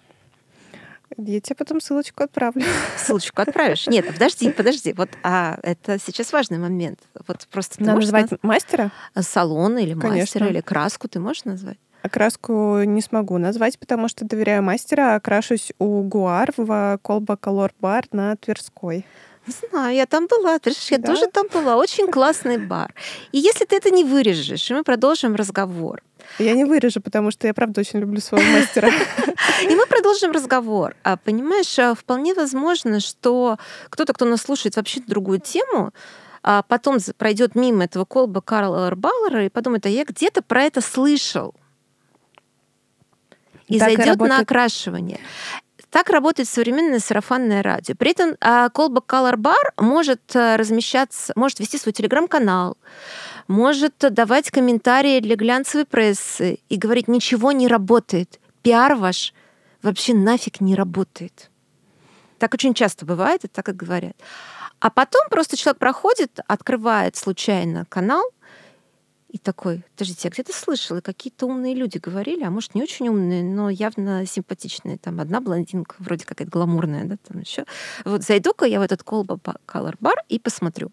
[1.18, 2.64] Я тебе потом ссылочку отправлю.
[2.98, 3.88] Ссылочку отправишь?
[3.88, 4.94] Нет, подожди, подожди.
[4.94, 7.00] Вот, а это сейчас важный момент.
[7.28, 8.40] Вот просто Надо назвать наз...
[8.42, 8.92] мастера?
[9.18, 10.20] Салон или Конечно.
[10.20, 11.78] мастера, или краску ты можешь назвать?
[12.02, 15.16] Окраску не смогу назвать, потому что доверяю мастера.
[15.16, 19.06] Окрашусь у Гуар в Колба Колор Бар на Тверской.
[19.48, 20.60] Знаю, я там была.
[20.60, 21.14] Ты я да?
[21.14, 21.78] тоже там была.
[21.78, 22.94] Очень классный бар.
[23.32, 26.02] И если ты это не вырежешь, и мы продолжим разговор.
[26.40, 28.90] Я не вырежу, потому что я, правда, очень люблю своего мастера.
[29.70, 30.96] И мы продолжим разговор.
[31.04, 33.58] А понимаешь, а вполне возможно, что
[33.90, 35.94] кто-то, кто нас слушает вообще другую тему,
[36.42, 40.82] а потом пройдет мимо этого колба Карла Баллера и подумает, а я где-то про это
[40.82, 41.54] слышал.
[43.68, 45.20] И так зайдет и на окрашивание.
[45.96, 47.96] Так работает современное сарафанное радио.
[47.96, 48.36] При этом
[48.74, 52.78] колба Color Bar может э, размещаться, может вести свой телеграм-канал,
[53.48, 58.42] может давать комментарии для глянцевой прессы и говорить, ничего не работает.
[58.62, 59.34] Пиар ваш
[59.84, 61.50] вообще нафиг не работает.
[62.40, 64.18] Так очень часто бывает, и так и говорят.
[64.82, 68.26] А потом просто человек проходит, открывает случайно канал,
[69.36, 73.44] и такой, подождите, я где-то слышала, какие-то умные люди говорили, а может, не очень умные,
[73.44, 74.98] но явно симпатичные.
[74.98, 77.66] Там одна блондинка, вроде какая-то гламурная, да, там еще.
[78.06, 80.90] Вот зайду-ка я в этот колба Color Bar и посмотрю.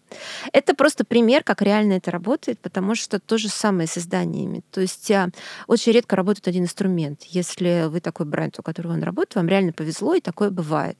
[0.51, 4.61] Это просто пример, как реально это работает, потому что то же самое с изданиями.
[4.71, 5.29] То есть а,
[5.67, 7.23] очень редко работает один инструмент.
[7.23, 10.97] Если вы такой бренд, у которого он работает, вам реально повезло, и такое бывает.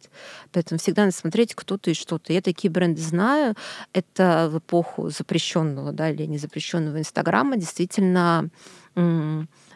[0.53, 2.31] Поэтому всегда надо смотреть кто-то и что-то.
[2.31, 3.55] Я такие бренды знаю.
[3.91, 8.51] Это в эпоху запрещенного, да, или незапрещенного Инстаграма программа действительно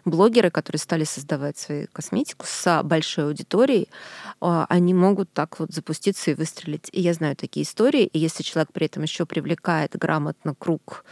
[0.06, 3.90] блогеры, которые стали создавать свою косметику с большой аудиторией,
[4.40, 6.88] а, они могут так вот запуститься и выстрелить.
[6.92, 8.06] И я знаю такие истории.
[8.06, 11.04] И если человек при этом еще привлекает грамотно круг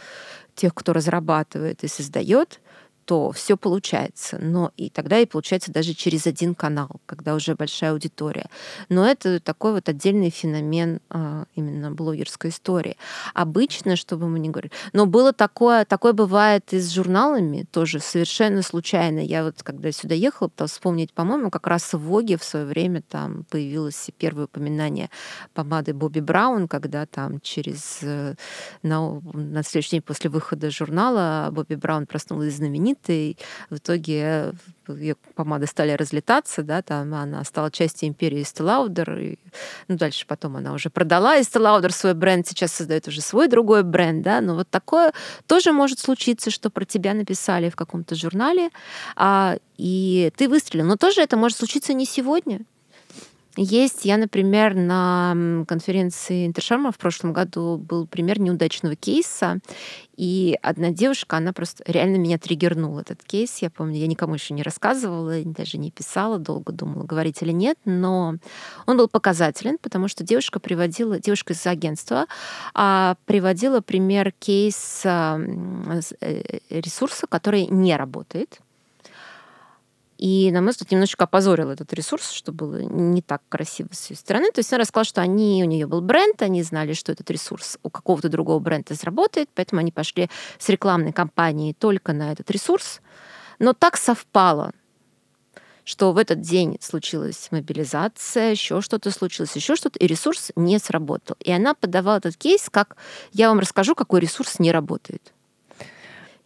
[0.54, 2.60] тех, кто разрабатывает и создает,
[3.06, 4.38] то все получается.
[4.40, 8.46] Но и тогда и получается даже через один канал, когда уже большая аудитория.
[8.88, 12.96] Но это такой вот отдельный феномен а, именно блогерской истории.
[13.32, 14.72] Обычно, чтобы мы не говорили.
[14.92, 19.20] Но было такое, такое бывает и с журналами, тоже совершенно случайно.
[19.20, 23.02] Я вот когда сюда ехала, пыталась вспомнить, по-моему, как раз в Воге в свое время
[23.08, 25.10] там появилось первое упоминание
[25.54, 28.34] помады Бобби Браун, когда там через э,
[28.82, 33.36] на, на следующий день после выхода журнала Бобби Браун проснулась знаменитой знаменитой.
[33.70, 34.52] В итоге
[34.88, 39.38] ее помады стали разлетаться, да, там она стала частью империи Estee и,
[39.88, 44.22] ну, дальше потом она уже продала Estee свой бренд, сейчас создает уже свой другой бренд,
[44.22, 45.12] да, но вот такое
[45.46, 48.70] тоже может случиться, что про тебя написали в каком-то журнале,
[49.16, 50.86] а, и ты выстрелил.
[50.86, 52.60] Но тоже это может случиться не сегодня,
[53.56, 59.60] есть, я, например, на конференции Интершарма в прошлом году был пример неудачного кейса,
[60.16, 63.58] и одна девушка, она просто реально меня триггернула, этот кейс.
[63.58, 67.78] Я помню, я никому еще не рассказывала, даже не писала, долго думала, говорить или нет,
[67.84, 68.36] но
[68.86, 72.26] он был показателен, потому что девушка приводила, девушка из агентства
[72.74, 75.38] а, приводила пример кейса
[76.20, 78.60] э, ресурса, который не работает,
[80.18, 84.16] и, на мой взгляд, немножечко опозорил этот ресурс, что было не так красиво с ее
[84.16, 84.50] стороны.
[84.50, 87.78] То есть она рассказала, что они, у нее был бренд, они знали, что этот ресурс
[87.82, 93.00] у какого-то другого бренда заработает, поэтому они пошли с рекламной кампанией только на этот ресурс.
[93.58, 94.72] Но так совпало,
[95.84, 101.36] что в этот день случилась мобилизация, еще что-то случилось, еще что-то, и ресурс не сработал.
[101.40, 102.96] И она подавала этот кейс, как
[103.32, 105.32] я вам расскажу, какой ресурс не работает.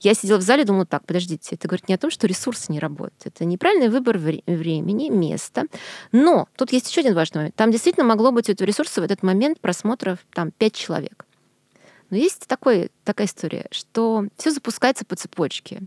[0.00, 2.80] Я сидела в зале, думала, так, подождите, это говорит не о том, что ресурсы не
[2.80, 3.26] работают.
[3.26, 5.64] Это неправильный выбор вре- времени, места.
[6.10, 7.54] Но тут есть еще один важный момент.
[7.54, 11.26] Там действительно могло быть у этого ресурса в этот момент просмотров там пять человек.
[12.08, 15.82] Но есть такой, такая история, что все запускается по цепочке.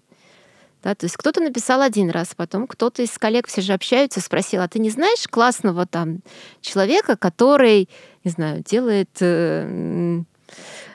[0.83, 4.61] Да, то есть кто-то написал один раз, потом кто-то из коллег, все же общаются, спросил,
[4.61, 6.19] а ты не знаешь классного там
[6.59, 7.87] человека, который,
[8.25, 10.21] не знаю, делает э,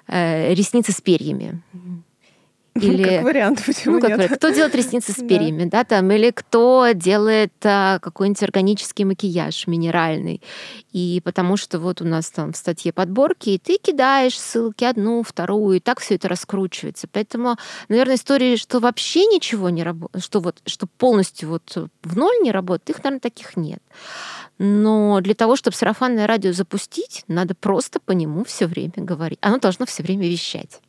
[0.09, 1.62] э, ресницы с перьями?
[2.85, 4.19] Или, как вариант, почему ну, как нет?
[4.19, 4.37] Вариант.
[4.37, 5.79] Кто делает ресницы с перьями, да.
[5.79, 10.43] да, там, или кто делает а, какой-нибудь органический макияж минеральный.
[10.93, 15.23] И потому что вот у нас там в статье подборки, и ты кидаешь ссылки одну,
[15.23, 17.09] вторую, и так все это раскручивается.
[17.11, 17.57] Поэтому,
[17.88, 22.53] наверное, истории, что вообще ничего не работает, что вот, что полностью вот в ноль не
[22.53, 23.83] работает, их, наверное, таких нет.
[24.59, 29.38] Но для того, чтобы сарафанное радио запустить, надо просто по нему все время говорить.
[29.41, 30.81] Оно должно все время вещать.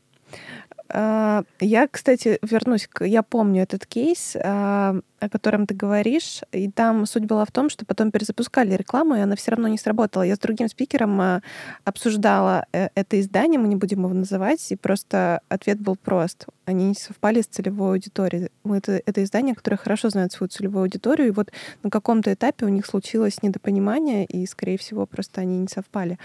[0.92, 2.90] А, я, кстати, вернусь.
[3.00, 7.70] Я помню этот кейс, а, о котором ты говоришь, и там суть была в том,
[7.70, 10.24] что потом перезапускали рекламу, и она все равно не сработала.
[10.24, 11.42] Я с другим спикером а,
[11.84, 16.48] обсуждала э, это издание, мы не будем его называть, и просто ответ был прост.
[16.66, 18.50] Они не совпали с целевой аудиторией.
[18.66, 21.52] Это, это издание, которое хорошо знает свою целевую аудиторию, и вот
[21.84, 26.18] на каком-то этапе у них случилось недопонимание, и, скорее всего, просто они не совпали.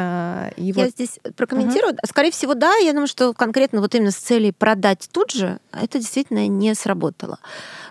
[0.00, 0.90] А, и я вот...
[0.90, 1.94] здесь прокомментирую.
[1.94, 1.98] Угу.
[2.06, 2.76] Скорее всего, да.
[2.76, 7.40] Я думаю, что конкретно вот именно с целью продать тут же это действительно не сработало.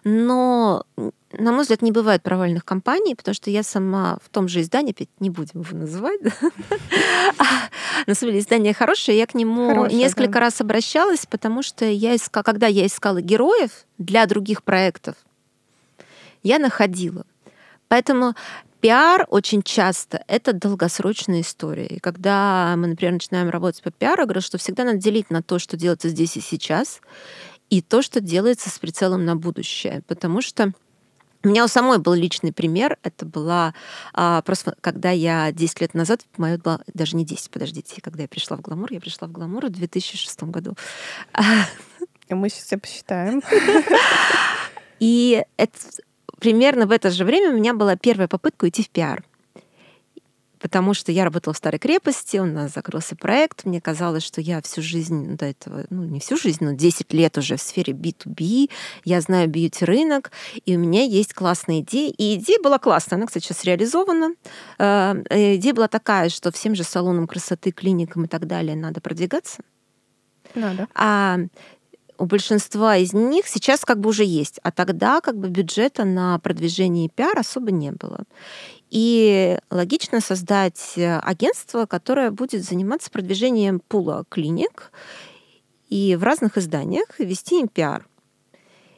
[0.06, 0.86] Но,
[1.34, 4.92] на мой взгляд, не бывает провальных компаний, потому что я сама в том же издании,
[4.92, 6.22] опять не будем его называть,
[8.08, 12.44] на самом деле издание хорошее, я к нему несколько раз обращалась, потому что я искала,
[12.44, 15.16] когда я искала героев для других проектов,
[16.42, 17.26] я находила.
[17.90, 18.34] Поэтому
[18.80, 21.88] пиар очень часто это долгосрочная история.
[21.88, 25.42] И когда мы, например, начинаем работать по пиару, я говорю, что всегда надо делить на
[25.42, 27.02] то, что делается здесь и сейчас,
[27.70, 30.02] и то, что делается с прицелом на будущее.
[30.08, 30.74] Потому что
[31.44, 32.98] у меня у самой был личный пример.
[33.04, 33.74] Это была
[34.14, 38.28] а, просто, когда я 10 лет назад, мое было, даже не 10, подождите, когда я
[38.28, 40.76] пришла в Гламур, я пришла в Гламур в 2006 году.
[42.30, 43.42] Мы сейчас все посчитаем.
[45.00, 45.78] И это,
[46.40, 49.24] примерно в это же время у меня была первая попытка уйти в пиар
[50.60, 54.62] потому что я работала в старой крепости, у нас закрылся проект, мне казалось, что я
[54.62, 58.70] всю жизнь до этого, ну не всю жизнь, но 10 лет уже в сфере B2B,
[59.06, 60.32] я знаю бьюти-рынок,
[60.66, 64.36] и у меня есть классная идея, и идея была классная, она, кстати, сейчас реализована.
[64.80, 69.64] Э, идея была такая, что всем же салонам красоты, клиникам и так далее надо продвигаться.
[70.56, 70.88] Надо.
[70.96, 71.40] А
[72.18, 76.40] у большинства из них сейчас как бы уже есть, а тогда как бы бюджета на
[76.40, 78.24] продвижение и пиар особо не было.
[78.90, 84.92] И логично создать э, агентство, которое будет заниматься продвижением пула клиник
[85.90, 88.08] и в разных изданиях вести им пиар.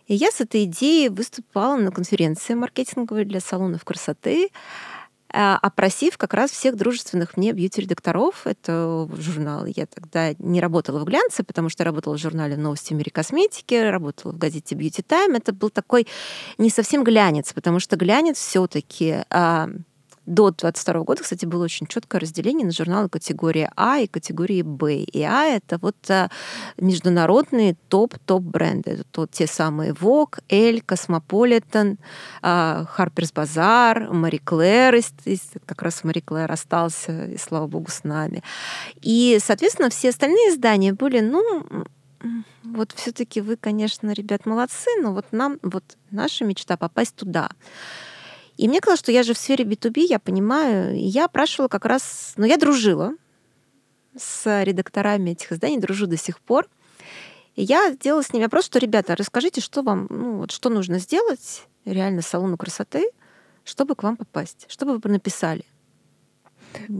[0.07, 4.49] И я с этой идеей выступала на конференции маркетинговой для салонов красоты,
[5.31, 8.45] опросив как раз всех дружественных мне бьюти-редакторов.
[8.45, 9.65] Это журнал.
[9.65, 14.31] Я тогда не работала в глянце, потому что работала в журнале «Новости мира косметики», работала
[14.31, 15.37] в газете «Beauty Time».
[15.37, 16.07] Это был такой
[16.57, 19.69] не совсем глянец, потому что глянец все таки а,
[20.29, 24.97] до 22 года, кстати, было очень четкое разделение на журналы категории А и категории Б.
[24.97, 26.29] И А— это вот а,
[26.77, 28.91] международные топ-топ бренды.
[28.91, 31.97] Это вот те самые Vogue, Elle, Cosmopolitan,
[32.41, 35.03] а, Harper's Bazaar, Marie Claire.
[35.65, 38.43] Как раз Marie Claire остался, и слава богу, с нами.
[39.01, 41.67] И, соответственно, все остальные издания были, ну,
[42.63, 47.49] вот все-таки вы, конечно, ребят, молодцы, но вот нам, вот наша мечта попасть туда.
[48.59, 51.85] И мне казалось, что я же в сфере B2B, я понимаю, и я опрашивала как
[51.85, 52.33] раз...
[52.35, 53.13] Ну, я дружила
[54.17, 56.67] с редакторами этих изданий, дружу до сих пор.
[57.55, 60.99] И я сделала с ними вопрос, что, ребята, расскажите, что вам, ну, вот, что нужно
[60.99, 63.09] сделать реально салону красоты,
[63.63, 65.63] чтобы к вам попасть, чтобы вы написали.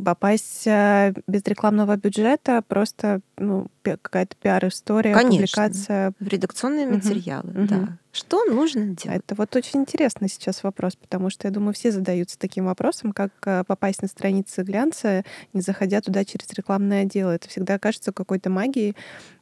[0.05, 5.47] Попасть э, без рекламного бюджета просто ну, какая-то пиар-история, Конечно.
[5.47, 6.13] публикация.
[6.19, 7.67] В редакционные материалы, угу.
[7.67, 7.97] да.
[8.11, 9.21] Что нужно делать?
[9.23, 13.31] Это вот очень интересный сейчас вопрос, потому что, я думаю, все задаются таким вопросом, как
[13.45, 15.23] э, попасть на страницы глянца,
[15.53, 17.29] не заходя туда через рекламное отдел.
[17.29, 18.95] Это всегда кажется какой-то магией,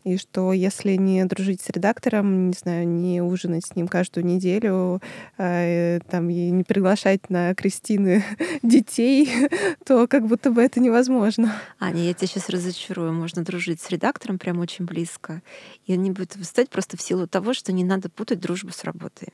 [0.04, 5.02] и что если не дружить с редактором, не знаю, не ужинать с ним каждую неделю,
[5.38, 8.24] э, там, и не приглашать на крестины
[8.64, 9.30] детей,
[9.86, 11.54] то как будто бы это невозможно.
[11.80, 13.14] Аня, я тебя сейчас разочарую.
[13.14, 15.42] Можно дружить с редактором прям очень близко.
[15.86, 18.72] И он не будет выстать просто в силу того, что не надо путать дружбу дружбу
[18.72, 19.30] с работой.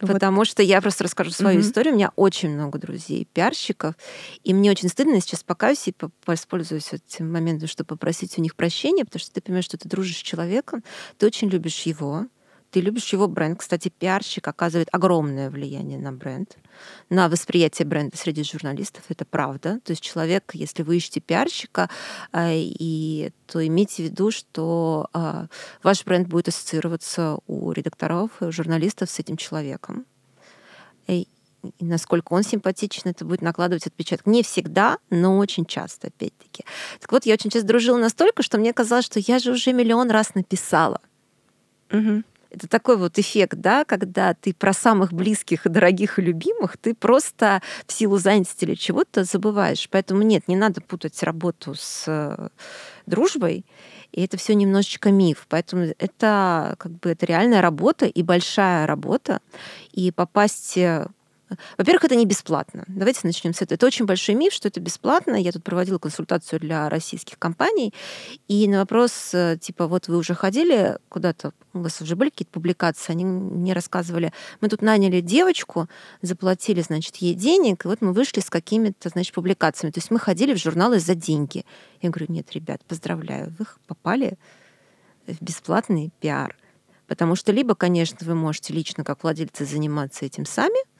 [0.00, 0.12] Вот.
[0.12, 1.62] Потому что я просто расскажу свою mm-hmm.
[1.62, 1.92] историю.
[1.94, 3.94] У меня очень много друзей, пиарщиков.
[4.42, 5.94] И мне очень стыдно, я сейчас покаюсь и
[6.26, 10.16] воспользуюсь этим моментом, чтобы попросить у них прощения, потому что ты понимаешь, что ты дружишь
[10.16, 10.82] с человеком,
[11.18, 12.26] ты очень любишь его,
[12.74, 13.60] ты любишь его бренд.
[13.60, 16.56] Кстати, пиарщик оказывает огромное влияние на бренд,
[17.08, 19.04] на восприятие бренда среди журналистов.
[19.08, 19.78] Это правда.
[19.84, 21.88] То есть человек, если вы ищете пиарщика,
[22.32, 25.46] а, и, то имейте в виду, что а,
[25.84, 30.04] ваш бренд будет ассоциироваться у редакторов, журналистов с этим человеком.
[31.06, 31.28] И
[31.78, 34.26] насколько он симпатичен, это будет накладывать отпечаток.
[34.26, 36.64] Не всегда, но очень часто, опять-таки.
[36.98, 40.10] Так вот, я очень часто дружила настолько, что мне казалось, что я же уже миллион
[40.10, 41.00] раз написала.
[41.92, 42.24] Угу.
[42.54, 46.94] Это такой вот эффект, да, когда ты про самых близких и дорогих и любимых, ты
[46.94, 49.88] просто в силу занятости или чего-то забываешь.
[49.90, 52.48] Поэтому нет, не надо путать работу с э,
[53.06, 53.66] дружбой.
[54.12, 55.46] И это все немножечко миф.
[55.48, 59.40] Поэтому это как бы это реальная работа и большая работа.
[59.90, 61.08] И попасть э,
[61.76, 62.84] во-первых, это не бесплатно.
[62.88, 63.76] Давайте начнем с этого.
[63.76, 65.36] Это очень большой миф, что это бесплатно.
[65.36, 67.92] Я тут проводила консультацию для российских компаний,
[68.48, 72.52] и на вопрос, э, типа, вот вы уже ходили куда-то, у вас уже были какие-то
[72.52, 75.88] публикации, они мне рассказывали, мы тут наняли девочку,
[76.22, 79.92] заплатили, значит, ей денег, и вот мы вышли с какими-то, значит, публикациями.
[79.92, 81.64] То есть мы ходили в журналы за деньги.
[82.00, 84.38] Я говорю, нет, ребят, поздравляю, вы попали
[85.26, 86.56] в бесплатный пиар.
[87.06, 90.93] Потому что либо, конечно, вы можете лично как владельцы заниматься этим сами,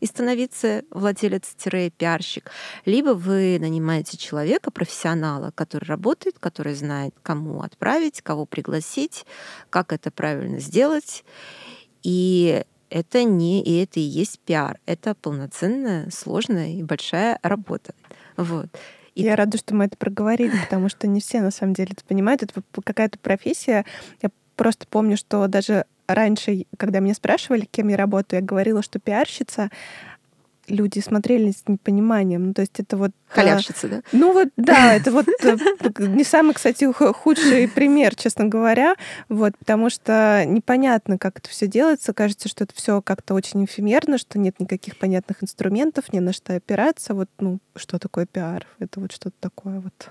[0.00, 2.50] и становиться владелец-пиарщик,
[2.84, 9.24] либо вы нанимаете человека, профессионала, который работает, который знает, кому отправить, кого пригласить,
[9.70, 11.24] как это правильно сделать.
[12.02, 14.78] И это не и это и есть пиар.
[14.86, 17.94] Это полноценная, сложная и большая работа.
[18.36, 18.68] Вот.
[19.14, 19.22] И...
[19.22, 22.42] Я рада, что мы это проговорили, потому что не все на самом деле это понимают.
[22.42, 23.84] Это какая-то профессия.
[24.22, 28.98] Я просто помню, что даже раньше, когда меня спрашивали, кем я работаю, я говорила, что
[28.98, 29.70] пиарщица,
[30.66, 32.48] люди смотрели с непониманием.
[32.48, 33.12] Ну, то есть это вот...
[33.28, 34.02] Халявщица, а, да?
[34.12, 35.56] Ну вот, да, это вот э,
[35.98, 38.96] не самый, кстати, худший пример, честно говоря,
[39.30, 42.12] вот, потому что непонятно, как это все делается.
[42.12, 46.54] Кажется, что это все как-то очень эфемерно, что нет никаких понятных инструментов, не на что
[46.54, 47.14] опираться.
[47.14, 48.66] Вот, ну, что такое пиар?
[48.78, 50.10] Это вот что-то такое вот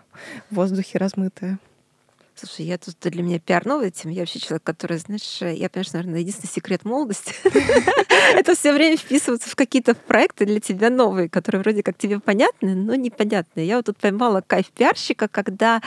[0.49, 1.59] в воздухе размытое.
[2.39, 4.13] Слушай, я тут для меня пиар новая тема.
[4.13, 7.33] Я вообще человек, который, знаешь, я, конечно, наверное, единственный секрет молодости—
[8.35, 12.75] это все время вписываться в какие-то проекты для тебя новые, которые вроде как тебе понятны,
[12.75, 13.65] но непонятные.
[13.65, 15.81] Я вот тут поймала кайф пиарщика, когда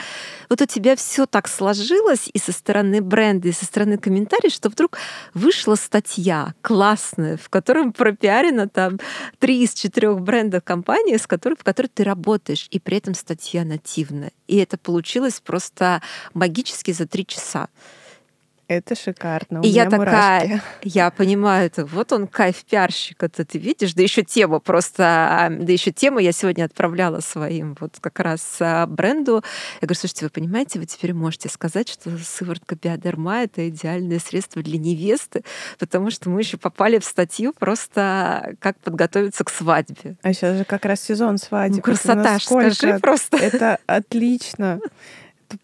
[0.49, 4.67] вот у тебя все так сложилось и со стороны бренда, и со стороны комментариев, что
[4.67, 4.97] вдруг
[5.33, 8.99] вышла статья классная, в котором пропиарено там
[9.39, 13.63] три из четырех брендов компании, с которой, в которой ты работаешь, и при этом статья
[13.63, 14.33] нативная.
[14.51, 16.01] И это получилось просто
[16.33, 17.69] магически за три часа.
[18.71, 19.59] Это шикарно.
[19.63, 24.23] и я такая, я понимаю, это вот он кайф пиарщика, это ты видишь, да еще
[24.23, 29.43] тема просто, а, да еще тема я сегодня отправляла своим вот как раз а, бренду.
[29.81, 34.63] Я говорю, слушайте, вы понимаете, вы теперь можете сказать, что сыворотка биодерма это идеальное средство
[34.63, 35.43] для невесты,
[35.77, 40.15] потому что мы еще попали в статью просто как подготовиться к свадьбе.
[40.21, 41.75] А сейчас же как раз сезон свадьбы.
[41.75, 43.35] Ну, красота, скажи просто.
[43.35, 44.79] Это отлично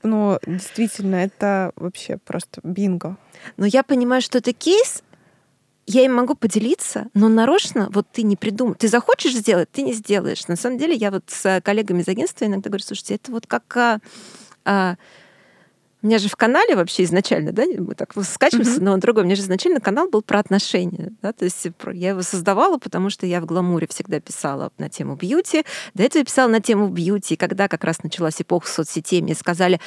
[0.03, 3.17] ну, действительно, это вообще просто бинго.
[3.57, 5.03] Но я понимаю, что это кейс,
[5.85, 8.75] я им могу поделиться, но нарочно вот ты не придумал.
[8.75, 10.47] Ты захочешь сделать, ты не сделаешь.
[10.47, 13.77] На самом деле я вот с коллегами из агентства иногда говорю, слушайте, это вот как
[13.77, 13.99] а,
[14.65, 14.97] а,
[16.03, 18.83] у меня же в канале вообще изначально, да, мы так скачиваемся, mm-hmm.
[18.83, 22.21] но другой, у меня же изначально канал был про отношения, да, то есть я его
[22.21, 26.49] создавала, потому что я в гламуре всегда писала на тему бьюти, до этого я писала
[26.49, 29.79] на тему бьюти, и когда как раз началась эпоха соцсетей, мне сказали,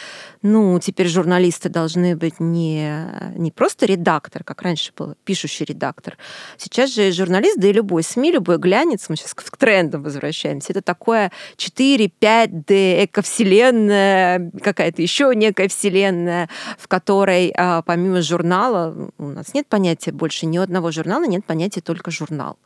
[0.42, 3.06] ну, теперь журналисты должны быть не,
[3.36, 6.18] не просто редактор, как раньше был, пишущий редактор.
[6.56, 10.82] Сейчас же журналист, да и любой СМИ, любой глянец, мы сейчас к трендам возвращаемся, это
[10.82, 16.48] такое 4-5D, эковселенная, какая-то еще некая вселенная, вселенная,
[16.78, 21.80] в которой а, помимо журнала у нас нет понятия больше ни одного журнала, нет понятия
[21.80, 22.56] только журнал.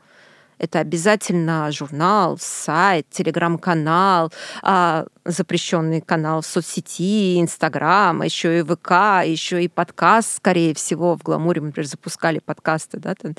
[0.59, 4.33] Это обязательно журнал, сайт, телеграм-канал,
[4.63, 11.23] а, запрещенный канал в соцсети, Инстаграм, еще и ВК, еще и подкаст, скорее всего, в
[11.23, 13.35] Гламуре мы, например, запускали подкасты, да, там.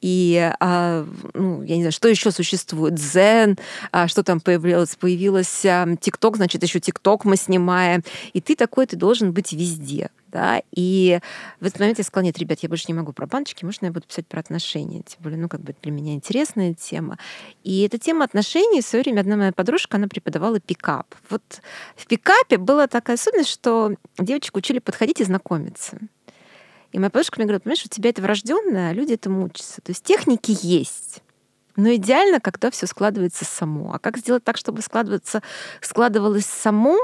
[0.00, 3.56] и, а, ну, я не знаю, что еще существует, Зен,
[3.90, 5.64] а, что там появилось, появилось
[6.00, 8.02] ТикТок, значит, еще ТикТок мы снимаем,
[8.32, 11.20] и ты такой, ты должен быть везде да, и
[11.60, 13.92] в этот момент я сказала, нет, ребят, я больше не могу про баночки, можно я
[13.92, 17.18] буду писать про отношения, тем более, ну, как бы для меня интересная тема.
[17.62, 21.14] И эта тема отношений, в свое время одна моя подружка, она преподавала пикап.
[21.32, 21.62] Вот
[21.96, 25.98] в пикапе была такая особенность, что девочек учили подходить и знакомиться.
[26.92, 29.80] И моя подружка мне говорит, понимаешь, у тебя это врожденное, а люди этому учатся.
[29.80, 31.22] То есть техники есть.
[31.74, 33.94] Но идеально, когда все складывается само.
[33.94, 35.42] А как сделать так, чтобы складываться,
[35.80, 36.98] складывалось само,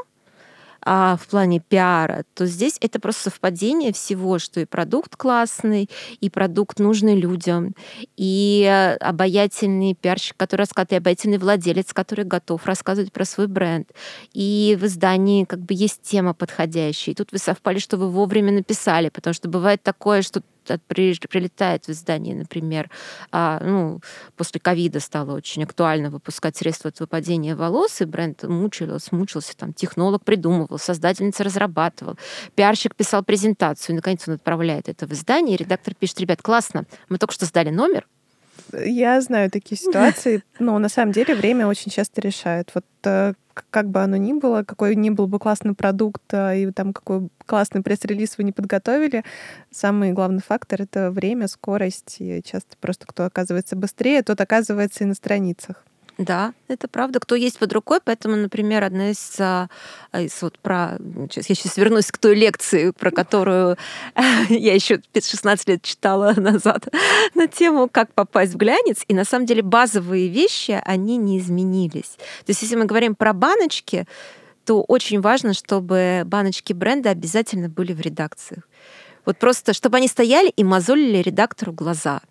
[0.91, 5.91] а, в плане пиара, то здесь это просто совпадение всего, что и продукт классный,
[6.22, 7.74] и продукт нужный людям,
[8.16, 13.91] и э, обаятельный пиарщик, который рассказывает, и обаятельный владелец, который готов рассказывать про свой бренд.
[14.32, 17.12] И в издании как бы есть тема подходящая.
[17.12, 20.43] И тут вы совпали, что вы вовремя написали, потому что бывает такое, что
[20.76, 22.90] прилетает в издание, например,
[23.32, 24.00] а, ну,
[24.36, 29.72] после ковида стало очень актуально выпускать средства от выпадения волос, и бренд мучился, мучился, там,
[29.72, 32.18] технолог придумывал, создательница разрабатывал,
[32.54, 36.84] пиарщик писал презентацию, и, наконец, он отправляет это в издание, и редактор пишет, ребят, классно,
[37.08, 38.06] мы только что сдали номер,
[38.72, 42.70] я знаю такие ситуации, но на самом деле время очень часто решает.
[42.74, 43.34] Вот э,
[43.70, 47.28] как бы оно ни было, какой ни был бы классный продукт, а, и там какой
[47.46, 49.24] классный пресс-релиз вы не подготовили,
[49.70, 52.16] самый главный фактор— это время, скорость.
[52.20, 55.84] И часто просто кто оказывается быстрее, тот оказывается и на страницах.
[56.18, 57.20] Да, это правда.
[57.20, 59.68] Кто есть под рукой, поэтому, например, одна из, а,
[60.12, 60.98] из вот про...
[61.30, 63.76] Сейчас, я сейчас вернусь к той лекции, про которую
[64.48, 66.88] я еще 16 лет читала назад
[67.36, 69.04] на тему «Как попасть в глянец».
[69.06, 72.16] И на самом деле базовые вещи, они не изменились.
[72.44, 74.04] То есть если мы говорим про баночки,
[74.64, 78.68] то очень важно, чтобы баночки бренда обязательно были в редакциях.
[79.24, 82.22] Вот просто, чтобы они стояли и мозолили редактору глаза.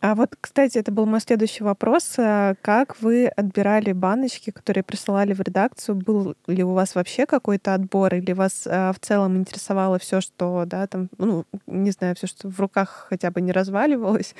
[0.00, 2.14] А вот, кстати, это был мой следующий вопрос.
[2.18, 5.96] А как вы отбирали баночки, которые присылали в редакцию?
[5.96, 10.64] Был ли у вас вообще какой-то отбор, или вас а, в целом интересовало все, что,
[10.64, 14.34] да, там, ну, не знаю, все, что в руках хотя бы не разваливалось?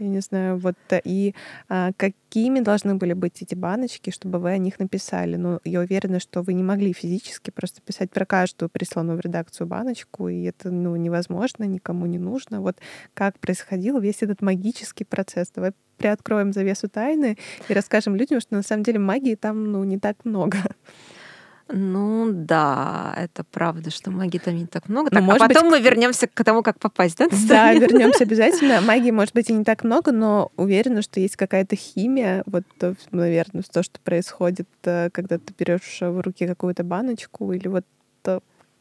[0.00, 1.34] Я не знаю, вот э, и
[1.68, 5.36] а, какими должны были быть эти баночки, чтобы вы о них написали?
[5.36, 9.66] Ну, я уверена, что вы не могли физически просто писать про каждую присланную в редакцию
[9.66, 12.62] баночку, и это ну, невозможно, никому не нужно.
[12.62, 12.78] Вот
[13.12, 15.50] как происходил весь этот магический процесс?
[15.54, 17.36] Давай приоткроем завесу тайны
[17.68, 20.56] и расскажем людям, что на самом деле магии там ну, не так много.
[21.72, 25.10] Ну да, это правда, что магии там не так много.
[25.12, 25.80] Ну, так, а потом быть...
[25.80, 27.28] мы вернемся к тому, как попасть, да?
[27.48, 28.80] Да, вернемся обязательно.
[28.86, 32.64] Магии, может быть, и не так много, но уверена, что есть какая-то химия, вот,
[33.10, 37.84] наверное, то, что происходит, э, когда ты берешь в руки какую-то баночку, или вот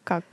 [0.03, 0.23] как?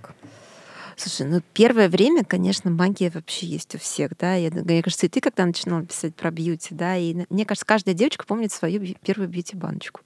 [0.97, 4.35] Слушай, ну первое время, конечно, магия вообще есть у всех, да.
[4.35, 7.95] Я, мне кажется, и ты когда начинала писать про бьюти, да, и мне кажется, каждая
[7.95, 10.01] девочка помнит свою первую бьюти-баночку.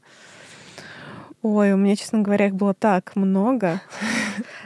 [1.42, 3.80] Ой, у меня, честно говоря, их было так много.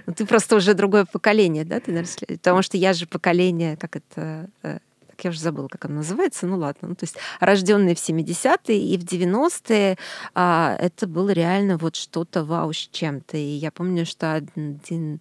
[0.06, 1.80] Ну, ты просто уже другое поколение, да?
[1.80, 4.78] Потому что я же поколение, как это э,
[5.22, 8.98] я уже забыла, как оно называется, ну ладно, ну, то есть рожденные в 70-е и
[8.98, 9.96] в 90-е
[10.34, 13.36] а, это было реально вот что-то вау с чем-то.
[13.36, 15.20] И я помню, что один,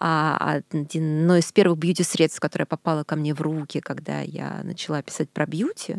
[0.00, 5.30] а, одно из первых бьюти-средств, которое попало ко мне в руки, когда я начала писать
[5.30, 5.96] про бьюти,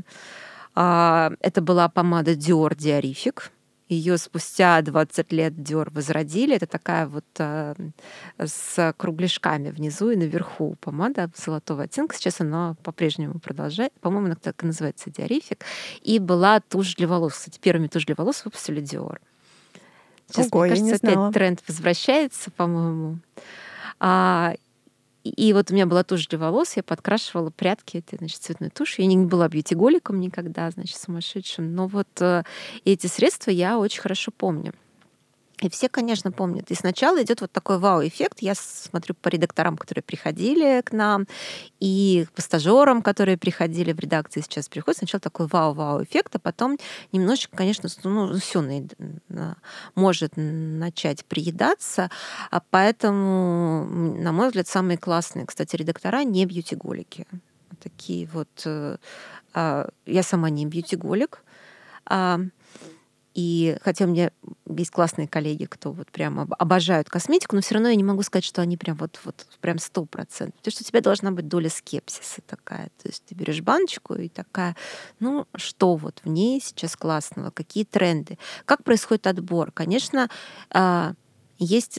[0.76, 3.50] а, это была помада Dior Diorific
[3.90, 6.56] ее спустя 20 лет Dior возродили.
[6.56, 7.74] Это такая вот э,
[8.38, 12.16] с кругляшками внизу и наверху помада золотого оттенка.
[12.16, 13.92] Сейчас она по-прежнему продолжает.
[14.00, 15.66] По-моему, она так и называется диарифик.
[16.04, 17.34] И была тушь для волос.
[17.34, 19.18] Кстати, первыми тушь для волос выпустили Dior.
[20.28, 23.18] Сейчас, Ого, мне кажется, опять тренд возвращается, по-моему.
[24.00, 24.54] А,
[25.30, 29.06] и вот у меня была тушь для волос, я подкрашивала прятки этой, значит, цветной тушью.
[29.06, 31.74] Я не была бьюти-голиком никогда, значит, сумасшедшим.
[31.74, 32.44] Но вот э,
[32.86, 34.74] эти средства я очень хорошо помню.
[35.62, 36.72] И все, конечно, помнят.
[36.72, 38.40] И сначала идет вот такой вау-эффект.
[38.42, 41.28] Я смотрю по редакторам, которые приходили к нам,
[41.80, 45.00] и по стажерам, которые приходили в редакции, сейчас приходят.
[45.00, 46.78] Сначала такой вау-вау-эффект, а потом
[47.12, 48.64] немножечко, конечно, ну, все
[49.96, 52.10] может начать приедаться.
[52.52, 57.28] А поэтому, на мой взгляд, самые классные, кстати, редактора не бьюти-голики.
[57.82, 58.50] Такие вот...
[58.66, 58.98] Э,
[59.54, 61.44] а, я сама не бьюти-голик,
[62.06, 62.40] а
[63.40, 64.32] и хотя у меня
[64.68, 68.44] есть классные коллеги, кто вот прям обожают косметику, но все равно я не могу сказать,
[68.44, 70.58] что они прям вот, вот прям сто процентов.
[70.58, 72.88] Потому что у тебя должна быть доля скепсиса такая.
[73.02, 74.76] То есть ты берешь баночку и такая,
[75.22, 79.72] ну что вот в ней сейчас классного, какие тренды, как происходит отбор.
[79.72, 80.30] Конечно,
[80.70, 81.14] а,
[81.60, 81.98] есть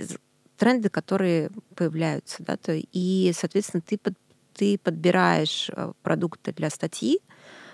[0.59, 4.13] тренды, которые появляются, да, то, и, соответственно, ты, под,
[4.53, 7.21] ты подбираешь э, продукты для статьи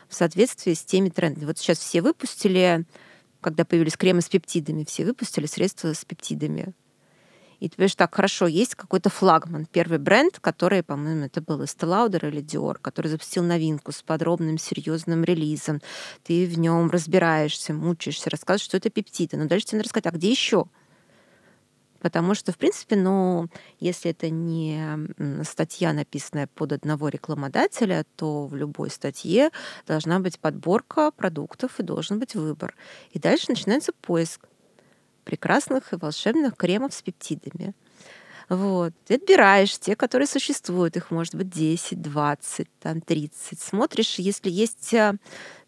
[0.08, 1.46] в соответствии с теми трендами.
[1.46, 2.86] Вот сейчас все выпустили
[3.46, 6.74] когда появились кремы с пептидами, все выпустили средства с пептидами.
[7.60, 11.86] И ты понимаешь, так, хорошо, есть какой-то флагман, первый бренд, который, по-моему, это был Estee
[11.86, 15.80] Lauder или Dior, который запустил новинку с подробным, серьезным релизом.
[16.24, 19.36] Ты в нем разбираешься, мучаешься, рассказываешь, что это пептиды.
[19.36, 20.66] Но дальше тебе надо рассказать, а где еще?
[22.00, 23.48] Потому что, в принципе, ну,
[23.80, 29.50] если это не статья, написанная под одного рекламодателя, то в любой статье
[29.86, 32.74] должна быть подборка продуктов и должен быть выбор.
[33.12, 34.46] И дальше начинается поиск
[35.24, 37.74] прекрасных и волшебных кремов с пептидами.
[38.48, 38.92] Вот.
[39.06, 40.96] Ты отбираешь те, которые существуют.
[40.96, 43.60] Их может быть 10, 20, там, 30.
[43.60, 45.16] Смотришь, если есть а,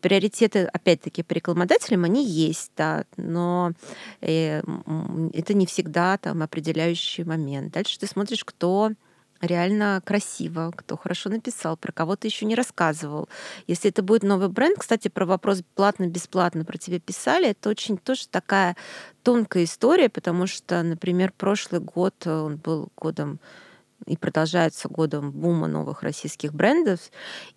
[0.00, 3.72] приоритеты, опять-таки, по рекламодателям, они есть, да, но
[4.20, 4.62] э,
[5.32, 7.72] это не всегда там определяющий момент.
[7.72, 8.92] Дальше ты смотришь, кто
[9.40, 13.28] реально красиво, кто хорошо написал, про кого то еще не рассказывал.
[13.66, 18.28] Если это будет новый бренд, кстати, про вопрос платно-бесплатно про тебя писали, это очень тоже
[18.28, 18.76] такая
[19.22, 23.40] тонкая история, потому что, например, прошлый год, э, он был годом
[24.06, 27.00] и продолжается годом бума новых российских брендов,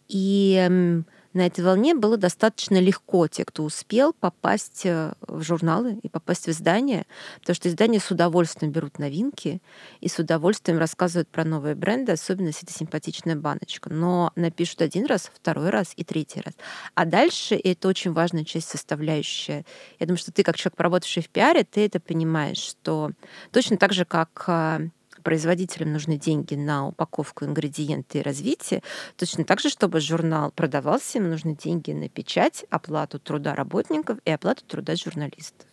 [0.08, 1.04] и
[1.34, 6.46] на этой волне было достаточно легко те, кто успел попасть э, в журналы и попасть
[6.46, 7.06] в издания,
[7.40, 9.62] потому что издания с удовольствием берут новинки
[10.02, 13.90] и с удовольствием рассказывают про новые бренды, особенно если это симпатичная баночка.
[13.90, 16.54] Но напишут один раз, второй раз и третий раз.
[16.96, 19.66] А дальше, и это очень важная часть составляющая,
[20.00, 23.12] я думаю, что ты как человек, работающий в пиаре, ты это понимаешь, что
[23.52, 24.82] точно так же, как а,
[25.22, 28.84] производителям нужны деньги на упаковку, ингредиенты и развитие,
[29.18, 34.32] точно так же, чтобы журнал продавался, им нужны деньги на печать, оплату труда работников и
[34.32, 35.68] оплату труда журналистов.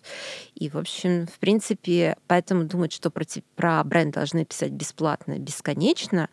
[0.54, 3.24] И, в общем, в принципе, поэтому думать, что про,
[3.56, 6.28] про бренд должны писать бесплатно, бесконечно,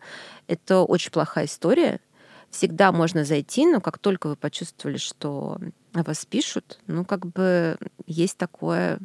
[0.46, 2.00] это очень плохая история.
[2.50, 5.58] Всегда можно зайти, но как только вы почувствовали, что
[5.92, 8.98] вас пишут, ну, как бы есть такое,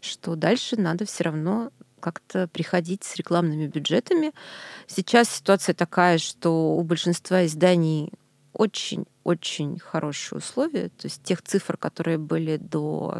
[0.00, 1.70] что дальше надо все равно
[2.00, 4.32] как-то приходить с рекламными бюджетами.
[4.86, 8.12] Сейчас ситуация такая, что у большинства изданий
[8.52, 10.88] очень-очень хорошие условия.
[10.88, 13.14] То есть тех цифр, которые были до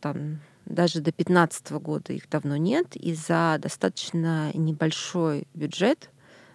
[0.00, 6.10] там, даже до 2015 года их давно нет, и за достаточно небольшой бюджет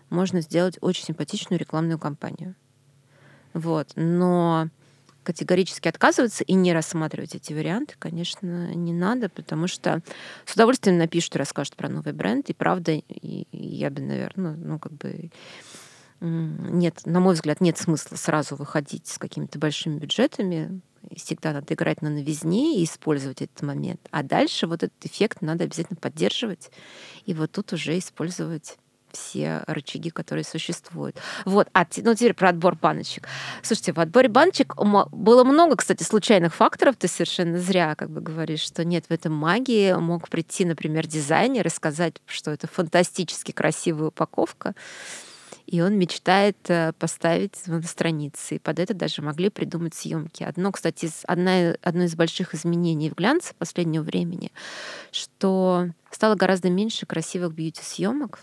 [0.10, 2.56] можно сделать очень симпатичную рекламную кампанию.
[3.54, 3.92] Вот.
[3.96, 4.70] Но
[5.24, 10.02] категорически отказываться и не рассматривать эти варианты, конечно, не надо, потому что
[10.46, 14.80] с удовольствием напишут и расскажут про новый бренд, и правда, и, я бы, наверное, ну,
[14.80, 15.32] как бы
[16.22, 20.82] нет, на мой взгляд, нет смысла сразу выходить с какими-то большими бюджетами.
[21.16, 24.02] Всегда надо играть на новизне и использовать этот момент.
[24.12, 26.70] А дальше вот этот эффект надо обязательно поддерживать.
[27.26, 28.78] И вот тут уже использовать
[29.14, 31.18] все рычаги, которые существуют.
[31.46, 33.28] Вот, а ну, теперь про отбор баночек.
[33.62, 36.96] Слушайте, в отборе баночек было много, кстати, случайных факторов.
[36.98, 39.94] Ты совершенно зря как бы говоришь, что нет в этом магии.
[39.94, 44.76] Мог прийти, например, дизайнер и сказать, что это фантастически красивая упаковка,
[45.72, 48.56] и он мечтает э, поставить на странице.
[48.56, 50.44] И под это даже могли придумать съемки.
[50.44, 54.52] Одно, кстати, одна, одно из больших изменений в глянце последнего времени,
[55.12, 58.40] что стало гораздо меньше красивых бьюти-съемок,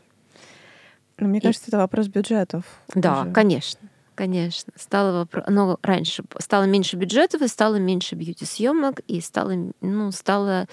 [1.19, 1.71] но мне кажется, и...
[1.71, 2.65] это вопрос бюджетов.
[2.95, 3.33] Да, уже.
[3.33, 3.89] конечно.
[4.19, 4.73] Конечно.
[4.75, 5.45] Стало вопрос...
[5.47, 10.67] Но раньше стало меньше бюджетов, и стало меньше бьюти-съемок, и стало, ну, стало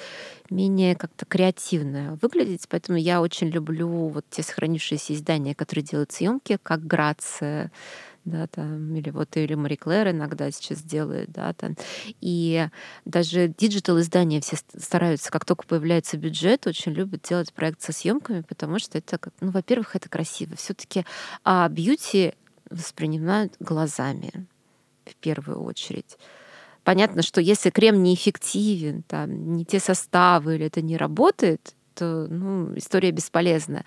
[0.50, 2.66] менее как-то креативно выглядеть.
[2.68, 7.72] Поэтому я очень люблю вот те сохранившиеся издания, которые делают съемки, как Грация,
[8.26, 11.76] да, там, или вот или Мари Клэр иногда сейчас делает, да, там.
[12.22, 12.68] И
[13.06, 18.42] даже digital издания все стараются, как только появляется бюджет, очень любят делать проект со съемками,
[18.42, 20.56] потому что это, ну, во-первых, это красиво.
[20.56, 21.06] Все-таки
[21.44, 22.34] а beauty
[22.70, 24.48] воспринимают глазами
[25.06, 26.18] в первую очередь.
[26.84, 32.76] Понятно, что если крем неэффективен, там, не те составы или это не работает, то ну,
[32.78, 33.86] история бесполезна.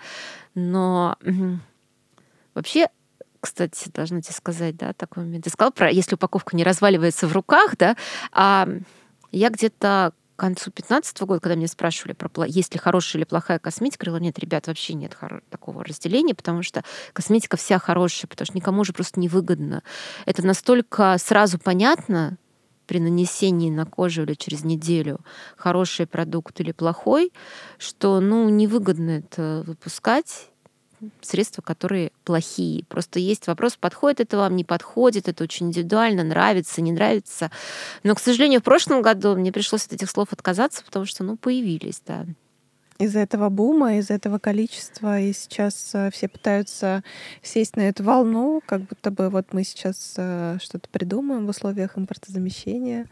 [0.55, 1.17] Но
[2.53, 2.87] вообще
[3.39, 5.45] кстати, должна тебе сказать, да, такой момент.
[5.45, 7.95] Ты сказал про, если упаковка не разваливается в руках, да,
[8.31, 8.67] а
[9.31, 13.59] я где-то к концу 2015 года, когда меня спрашивали, про, есть ли хорошая или плохая
[13.59, 15.17] косметика, говорила, нет, ребят, вообще нет
[15.49, 19.83] такого разделения, потому что косметика вся хорошая, потому что никому же просто невыгодно.
[20.25, 22.37] Это настолько сразу понятно,
[22.89, 25.19] при нанесении на кожу или через неделю
[25.57, 27.31] хороший продукт или плохой,
[27.77, 30.49] что ну, невыгодно это выпускать
[31.21, 32.83] средства, которые плохие.
[32.85, 37.51] Просто есть вопрос, подходит это вам, не подходит, это очень индивидуально, нравится, не нравится.
[38.03, 41.37] Но, к сожалению, в прошлом году мне пришлось от этих слов отказаться, потому что, ну,
[41.37, 42.25] появились, да.
[42.99, 47.01] Из-за этого бума, из-за этого количества, и сейчас э, все пытаются
[47.41, 51.97] сесть на эту волну, как будто бы вот мы сейчас э, что-то придумаем в условиях
[51.97, 53.07] импортозамещения.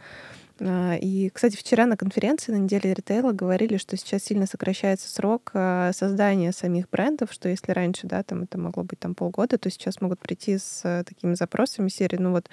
[0.60, 5.52] А, и, кстати, вчера на конференции на неделе ритейла говорили, что сейчас сильно сокращается срок
[5.54, 9.70] а, создания самих брендов, что если раньше, да, там это могло быть там полгода, то
[9.70, 12.50] сейчас могут прийти с э, такими запросами серии, ну вот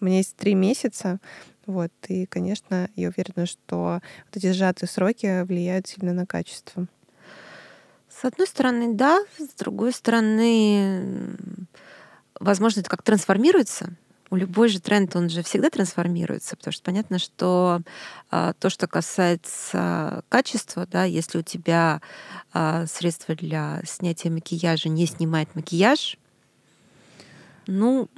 [0.00, 1.18] у меня есть три месяца,
[1.64, 6.86] вот, и, конечно, я уверена, что вот эти сжатые сроки влияют сильно на качество.
[8.08, 11.36] С одной стороны, да, с другой стороны,
[12.38, 13.94] возможно, это как трансформируется,
[14.34, 17.80] любой же тренд, он же всегда трансформируется, потому что понятно, что
[18.30, 22.00] а, то, что касается качества, да, если у тебя
[22.52, 26.16] а, средство для снятия макияжа не снимает макияж,
[27.68, 28.08] ну,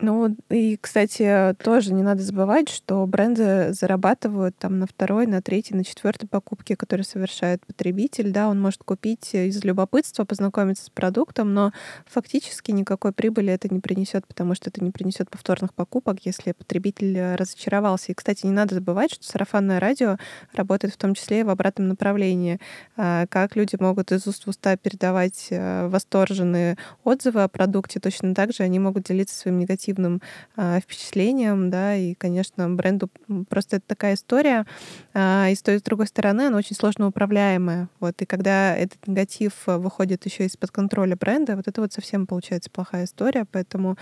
[0.00, 5.76] ну, и, кстати, тоже не надо забывать, что бренды зарабатывают там на второй, на третьей,
[5.76, 8.32] на четвертой покупке, которые совершает потребитель.
[8.32, 11.72] Да, он может купить из любопытства, познакомиться с продуктом, но
[12.06, 17.36] фактически никакой прибыли это не принесет, потому что это не принесет повторных покупок, если потребитель
[17.36, 18.10] разочаровался.
[18.10, 20.16] И, кстати, не надо забывать, что сарафанное радио
[20.52, 22.58] работает в том числе и в обратном направлении.
[22.96, 28.34] А, как люди могут из уст в уста передавать э, восторженные отзывы о продукте, точно
[28.34, 30.22] так же они могут делиться своим негативным позитивным
[30.56, 33.10] э, впечатлением, да, и, конечно, бренду
[33.48, 34.66] просто это такая история,
[35.12, 39.06] э, и с той, с другой стороны, она очень сложно управляемая, вот, и когда этот
[39.06, 43.96] негатив выходит еще из-под контроля бренда, вот это вот совсем получается плохая история, поэтому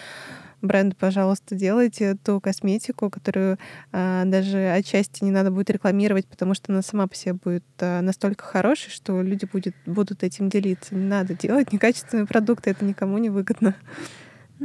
[0.62, 3.58] бренд, пожалуйста, делайте ту косметику, которую
[3.90, 8.00] а, даже отчасти не надо будет рекламировать, потому что она сама по себе будет а,
[8.00, 10.94] настолько хорошей, что люди будет, будут этим делиться.
[10.94, 13.74] Не надо делать некачественные продукты, это никому не выгодно.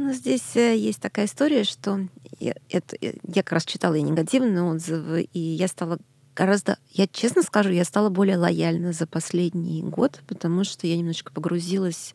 [0.00, 1.98] Ну, здесь э, есть такая история, что
[2.38, 5.98] я, это, я как раз читала и негативные отзывы, и я стала
[6.36, 11.32] гораздо, я честно скажу, я стала более лояльна за последний год, потому что я немножечко
[11.32, 12.14] погрузилась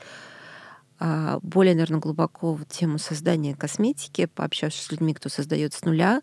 [0.97, 6.21] а, более, наверное, глубоко в тему создания косметики, пообщавшись с людьми, кто создает с нуля,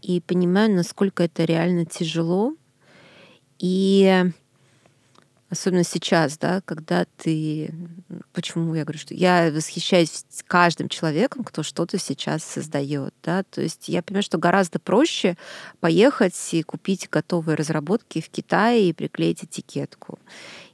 [0.00, 2.54] и понимаю, насколько это реально тяжело.
[3.58, 4.30] И
[5.50, 7.72] особенно сейчас, да, когда ты...
[8.32, 13.88] Почему я говорю, что я восхищаюсь каждым человеком, кто что-то сейчас создает, да, то есть
[13.88, 15.36] я понимаю, что гораздо проще
[15.80, 20.18] поехать и купить готовые разработки в Китае и приклеить этикетку.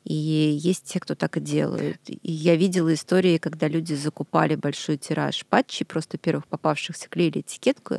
[0.05, 2.01] И есть те, кто так и делают.
[2.07, 7.97] И я видела истории, когда люди закупали большой тираж патчей, просто первых попавшихся клеили этикетку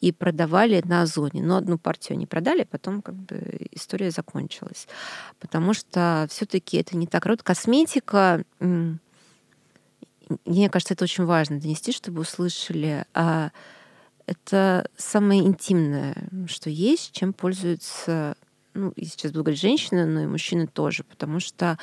[0.00, 1.42] и продавали на Озоне.
[1.42, 4.88] Но одну партию они продали, потом как бы история закончилась.
[5.40, 7.44] Потому что все таки это не так круто.
[7.44, 8.44] Косметика
[10.46, 13.04] мне кажется, это очень важно донести, чтобы услышали.
[13.12, 13.50] А
[14.26, 16.14] это самое интимное,
[16.46, 18.36] что есть, чем пользуются
[18.74, 21.78] ну, и сейчас буду говорить женщины, но и мужчины тоже, потому что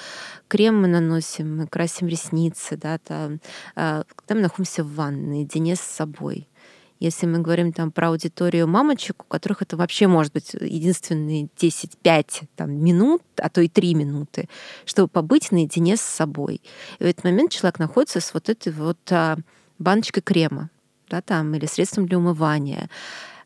[0.47, 3.39] крем мы наносим, мы красим ресницы, да, там,
[3.75, 6.47] э, когда мы находимся в ванной, наедине с собой.
[6.99, 12.43] Если мы говорим там про аудиторию мамочек, у которых это вообще может быть единственные 10-5
[12.57, 14.49] там, минут, а то и 3 минуты,
[14.85, 16.61] чтобы побыть наедине с собой.
[16.99, 19.37] И в этот момент человек находится с вот этой вот а,
[19.77, 20.69] баночкой крема,
[21.09, 22.89] да, там, или средством для умывания,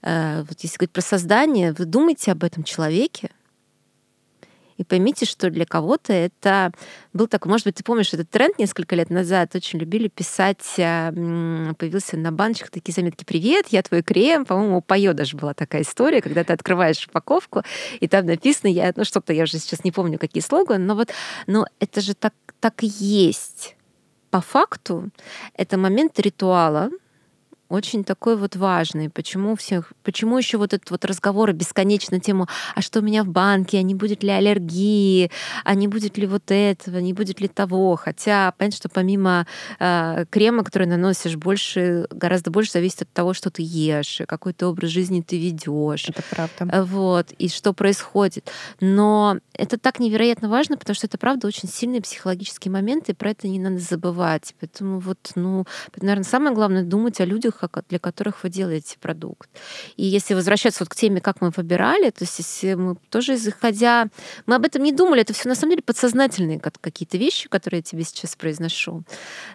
[0.04, 3.30] вот если говорить про создание, вы думаете об этом человеке,
[4.78, 6.72] и поймите, что для кого-то это
[7.14, 11.12] был такой, может быть, ты помнишь этот тренд несколько лет назад, очень любили писать, а,
[11.78, 14.46] появился на баночках такие заметки «Привет, я твой крем».
[14.46, 17.64] По-моему, у Пайо даже была такая история, когда ты открываешь упаковку,
[18.00, 21.10] и там написано, я, ну что-то, я уже сейчас не помню, какие слоганы, но вот,
[21.48, 23.76] но это же так, так и есть.
[24.32, 25.12] По факту
[25.54, 26.90] это момент ритуала,
[27.70, 29.10] очень такой вот важный.
[29.10, 33.28] Почему всех, почему еще вот этот вот разговор бесконечно тему, а что у меня в
[33.28, 35.32] банке, а не будет ли аллергии,
[35.64, 37.96] а не будет ли вот этого, не будет ли того.
[37.96, 39.48] Хотя, понятно, что помимо
[39.80, 44.68] э, крема, который наносишь, больше, гораздо больше зависит от того, что ты ешь, какой то
[44.68, 46.10] образ жизни ты ведешь.
[46.10, 46.86] Это правда.
[46.86, 48.52] Вот, и что происходит.
[48.80, 53.32] Но это так невероятно важно, потому что это, правда, очень сильные психологические моменты, и про
[53.32, 54.54] это не надо забывать.
[54.60, 55.66] Поэтому вот, ну,
[56.00, 57.53] наверное, самое главное думать о людях,
[57.90, 59.50] для которых вы делаете продукт.
[59.96, 64.08] И если возвращаться вот к теме, как мы выбирали, то есть если мы тоже заходя,
[64.46, 67.84] мы об этом не думали, это все на самом деле подсознательные какие-то вещи, которые я
[67.84, 69.04] тебе сейчас произношу.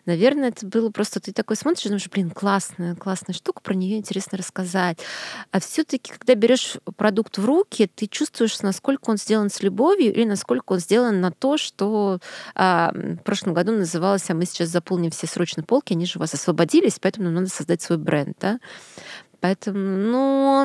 [0.06, 4.38] Наверное, это было просто ты такой смотришь думаешь, блин, классная, классная штука, про нее интересно
[4.38, 4.98] рассказать.
[5.50, 10.24] А все-таки, когда берешь продукт в руки, ты чувствуешь, насколько он сделан с любовью или
[10.24, 12.20] насколько он сделан на то, что
[12.54, 16.20] а, в прошлом году называлось, а мы сейчас заполним все срочно полки, они же у
[16.20, 18.60] вас освободились, поэтому нам надо создать свой бренд, да.
[19.40, 20.64] Поэтому, ну,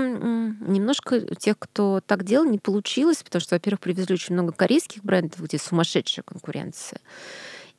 [0.67, 5.41] немножко тех, кто так делал, не получилось, потому что, во-первых, привезли очень много корейских брендов,
[5.41, 6.99] где сумасшедшая конкуренция.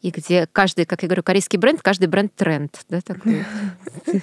[0.03, 3.45] И где каждый, как я говорю, корейский бренд, каждый бренд тренд, да, такой.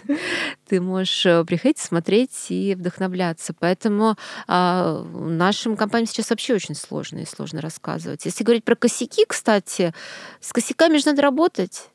[0.68, 3.56] Ты можешь э, приходить, смотреть и вдохновляться.
[3.58, 4.16] Поэтому
[4.48, 8.26] а, нашим компаниям сейчас вообще очень сложно и сложно рассказывать.
[8.26, 9.92] Если говорить про косяки, кстати,
[10.40, 11.90] с косяками же надо работать.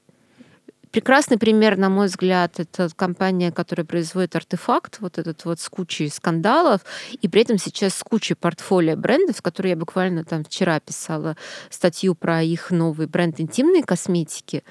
[0.96, 6.08] Прекрасный пример, на мой взгляд, это компания, которая производит артефакт, вот этот вот с кучей
[6.08, 6.80] скандалов,
[7.20, 11.36] и при этом сейчас с кучей портфолио брендов, которые я буквально там вчера писала
[11.68, 14.64] статью про их новый бренд интимной косметики.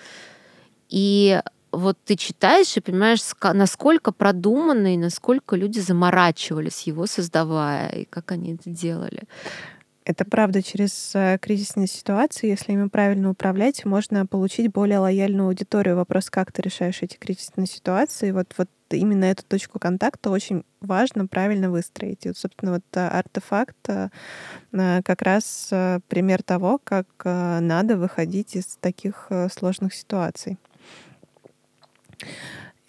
[0.89, 1.39] И
[1.71, 3.19] вот ты читаешь и понимаешь,
[3.53, 9.26] насколько продуманно насколько люди заморачивались его создавая, и как они это делали.
[10.06, 15.95] Это правда, через э, кризисные ситуации, если ими правильно управлять, можно получить более лояльную аудиторию.
[15.95, 18.30] Вопрос, как ты решаешь эти кризисные ситуации.
[18.30, 22.24] Вот, вот именно эту точку контакта очень важно правильно выстроить.
[22.28, 24.10] И, вот, собственно, вот э, артефакт э,
[24.72, 25.70] как раз
[26.08, 30.60] пример того, как надо выходить из таких сложных ситуаций.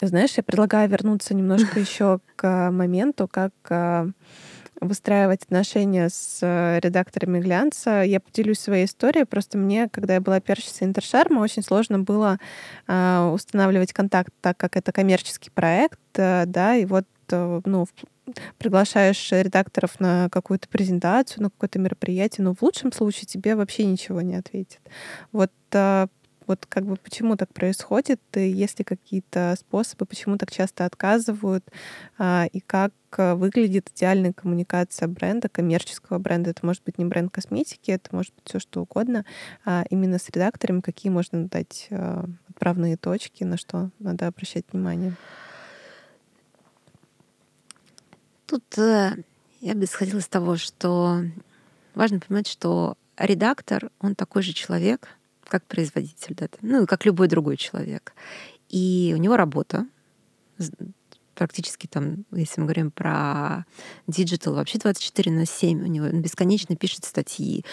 [0.01, 3.53] Знаешь, я предлагаю вернуться немножко еще к моменту, как
[4.81, 8.03] выстраивать отношения с э, редакторами глянца.
[8.03, 9.25] Я поделюсь своей историей.
[9.25, 12.39] Просто мне, когда я была перщицей Интершарма, очень сложно было
[12.87, 17.87] э, устанавливать контакт, так как это коммерческий проект, э, да, и вот э, ну,
[18.57, 24.21] приглашаешь редакторов на какую-то презентацию, на какое-то мероприятие, но в лучшем случае тебе вообще ничего
[24.21, 24.81] не ответят.
[25.31, 26.07] Вот э,
[26.47, 31.63] вот как бы почему так происходит, и есть ли какие-то способы, почему так часто отказывают,
[32.17, 36.51] а, и как э, выглядит идеальная коммуникация бренда, коммерческого бренда.
[36.51, 39.25] Это может быть не бренд косметики, это может быть все что угодно.
[39.65, 45.13] А именно с редакторами какие можно дать а, отправные точки, на что надо обращать внимание.
[48.45, 49.11] Тут э,
[49.59, 51.21] я бы исходила из того, что
[51.93, 55.09] важно понимать, что редактор, он такой же человек,
[55.47, 58.13] как производитель, да, ну, как любой другой человек.
[58.69, 59.87] И у него работа,
[61.37, 63.65] практически там, если мы говорим про
[64.07, 65.83] digital, вообще 24 на 7.
[65.83, 67.63] У него он бесконечно пишет статьи.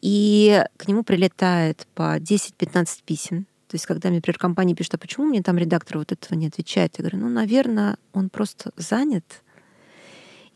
[0.00, 3.46] И к нему прилетает по 10-15 писем.
[3.68, 6.48] То есть, когда мне, например, компания пишет, а почему мне там редактор вот этого не
[6.48, 6.98] отвечает?
[6.98, 9.24] Я говорю, ну, наверное, он просто занят.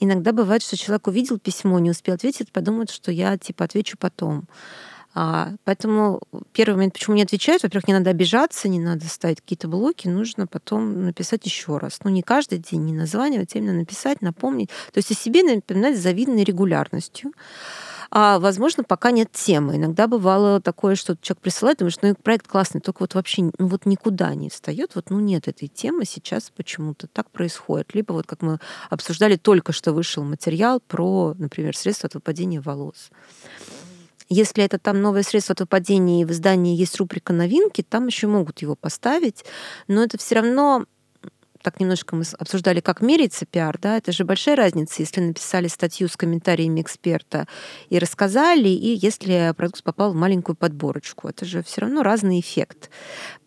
[0.00, 4.44] Иногда бывает, что человек увидел письмо, не успел ответить, подумает, что я, типа, отвечу потом.
[5.18, 6.20] А, поэтому
[6.52, 10.46] первый момент, почему не отвечают, во-первых, не надо обижаться, не надо ставить какие-то блоки, нужно
[10.46, 12.00] потом написать еще раз.
[12.04, 14.68] Ну, не каждый день, не названивать, а именно написать, напомнить.
[14.92, 17.32] То есть о себе напоминать с завидной регулярностью.
[18.10, 19.76] А, возможно, пока нет темы.
[19.76, 23.86] Иногда бывало такое, что человек присылает, думаешь, ну, проект классный, только вот вообще ну, вот
[23.86, 27.94] никуда не встает, вот ну нет этой темы сейчас почему-то так происходит.
[27.94, 28.58] Либо вот как мы
[28.90, 33.10] обсуждали, только что вышел материал про, например, средства от выпадения волос.
[34.28, 38.26] Если это там новое средство от выпадения, и в издании есть рубрика новинки, там еще
[38.26, 39.44] могут его поставить,
[39.86, 40.86] но это все равно
[41.66, 46.06] так немножко мы обсуждали, как меряется пиар, да, это же большая разница, если написали статью
[46.06, 47.48] с комментариями эксперта
[47.90, 51.26] и рассказали, и если продукт попал в маленькую подборочку.
[51.26, 52.88] Это же все равно разный эффект.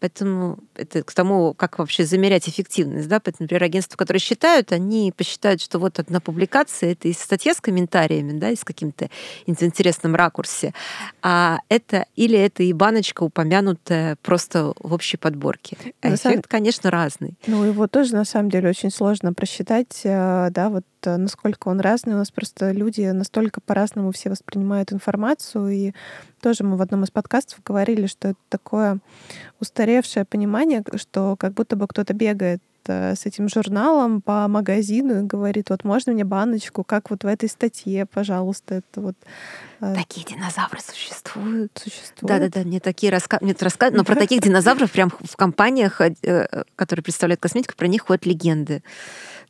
[0.02, 3.08] Поэтому это к тому, как вообще замерять эффективность.
[3.08, 3.22] Да?
[3.22, 7.62] Поэтому, например, агентства, которые считают, они посчитают, что вот одна публикация— это и статья с
[7.62, 9.10] комментариями, да, и с каким-то
[9.46, 10.74] интересным ракурсе,
[11.22, 15.78] а это или это и баночка, упомянутая просто в общей подборке.
[16.02, 17.38] А эффект, конечно, разный.
[17.48, 21.68] Ну, его тоже тоже на самом деле очень сложно просчитать, э, да, вот э, насколько
[21.68, 22.14] он разный.
[22.14, 25.70] У нас просто люди настолько по-разному все воспринимают информацию.
[25.70, 25.92] И
[26.42, 29.00] тоже мы в одном из подкастов говорили, что это такое
[29.60, 35.70] устаревшее понимание, что как будто бы кто-то бегает с этим журналом по магазину и говорит,
[35.70, 39.16] вот можно мне баночку, как вот в этой статье, пожалуйста, это вот.
[39.80, 41.72] Такие динозавры существуют.
[41.82, 42.22] Существуют.
[42.22, 46.02] Да-да-да, мне такие рассказы, нет рассказы, но про таких динозавров прям в компаниях,
[46.76, 48.84] которые представляют косметику, про них ходят легенды.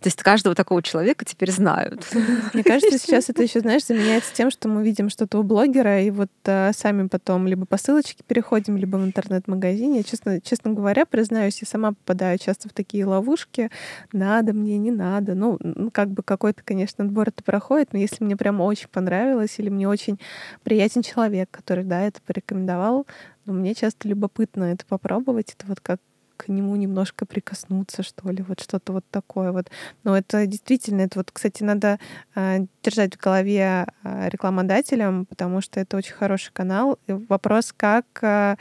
[0.02, 2.08] То есть каждого такого человека теперь знают.
[2.54, 6.10] Мне кажется, сейчас это еще, знаешь, заменяется тем, что мы видим что-то у блогера, и
[6.10, 10.04] вот а, сами потом либо по ссылочке переходим, либо в интернет-магазине.
[10.04, 13.70] Честно, честно говоря, признаюсь, я сама попадаю часто в такие ловушки.
[14.14, 15.36] Надо мне, не надо.
[15.36, 19.56] Ну, ну как бы какой-то, конечно, отбор это проходит, но если мне прям очень понравилось,
[19.58, 20.18] или мне очень
[20.64, 23.06] приятен человек, который, да, это порекомендовал,
[23.46, 25.56] но мне часто любопытно это попробовать.
[25.58, 26.00] Это вот как
[26.40, 29.70] к нему немножко прикоснуться, что ли, вот что-то вот такое вот.
[30.06, 32.00] Но это действительно, это вот, кстати, надо
[32.34, 36.98] э, держать в голове э, рекламодателям, потому что это очень хороший канал.
[37.08, 38.56] И вопрос, как э, а,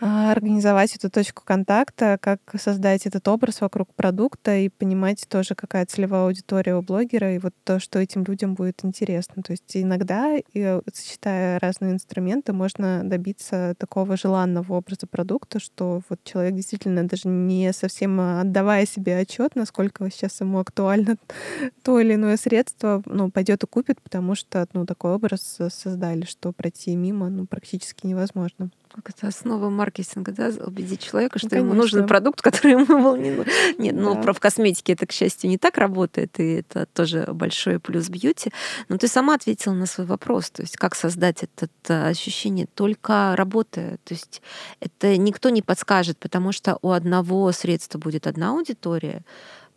[0.00, 6.26] организовать эту точку контакта, как создать этот образ вокруг продукта и понимать тоже, какая целевая
[6.26, 9.42] аудитория у блогера и вот то, что этим людям будет интересно.
[9.42, 16.20] То есть иногда, и, сочетая разные инструменты, можно добиться такого желанного образа продукта, что вот
[16.22, 21.16] человек действительно даже не совсем отдавая себе отчет, насколько сейчас ему актуально
[21.82, 26.52] то или иное средство, ну, пойдет и купит, потому что ну, такой образ создали, что
[26.52, 31.74] пройти мимо ну, практически невозможно как это основа маркетинга, да, убедить человека, что ну, ему
[31.74, 33.52] нужен продукт, который ему был не нужен.
[33.78, 34.22] Нет, ну, да.
[34.24, 38.50] ну, в косметике это, к счастью, не так работает, и это тоже большой плюс бьюти.
[38.88, 43.34] Но ты сама ответила на свой вопрос, то есть как создать это э, ощущение только
[43.36, 43.98] работая.
[44.04, 44.42] То есть
[44.80, 49.22] это никто не подскажет, потому что у одного средства будет одна аудитория,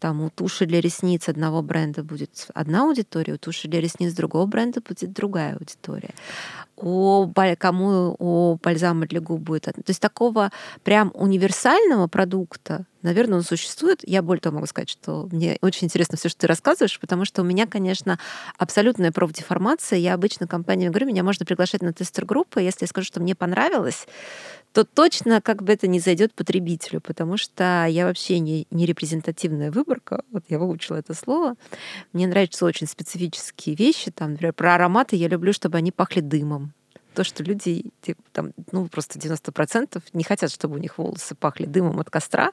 [0.01, 4.47] там у туши для ресниц одного бренда будет одна аудитория, у туши для ресниц другого
[4.47, 6.13] бренда будет другая аудитория.
[6.75, 9.65] У кому у бальзама для губ будет...
[9.65, 10.51] То есть такого
[10.83, 13.99] прям универсального продукта, наверное, он существует.
[14.03, 17.41] Я более того могу сказать, что мне очень интересно все, что ты рассказываешь, потому что
[17.41, 18.19] у меня, конечно,
[18.57, 19.99] абсолютная профдеформация.
[19.99, 22.61] Я обычно компаниями говорю, меня можно приглашать на тестер-группы.
[22.61, 24.07] Если я скажу, что мне понравилось,
[24.73, 29.71] то точно как бы это не зайдет потребителю, потому что я вообще не, не репрезентативная
[29.71, 30.23] выборка.
[30.31, 31.55] Вот я выучила это слово.
[32.13, 34.11] Мне нравятся очень специфические вещи.
[34.11, 36.73] Там, например, про ароматы я люблю, чтобы они пахли дымом
[37.13, 41.65] то, что люди, типа, там, ну, просто 90% не хотят, чтобы у них волосы пахли
[41.65, 42.51] дымом от костра,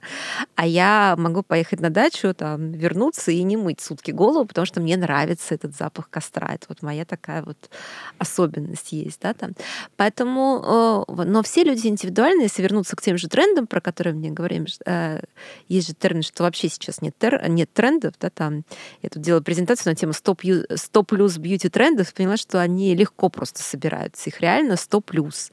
[0.56, 4.80] а я могу поехать на дачу, там, вернуться и не мыть сутки голову, потому что
[4.80, 6.48] мне нравится этот запах костра.
[6.54, 7.70] Это вот моя такая вот
[8.18, 9.52] особенность есть, да, там.
[9.96, 14.30] Поэтому, э, но все люди индивидуальные, если вернуться к тем же трендам, про которые мне
[14.30, 15.20] говорим, э,
[15.68, 18.64] есть же термин, что вообще сейчас нет, тер, нет трендов, да, там,
[19.02, 20.36] я тут делала презентацию на тему 100,
[20.74, 25.50] 100 плюс бьюти трендов, поняла, что они легко просто собираются, их реально 100 плюс.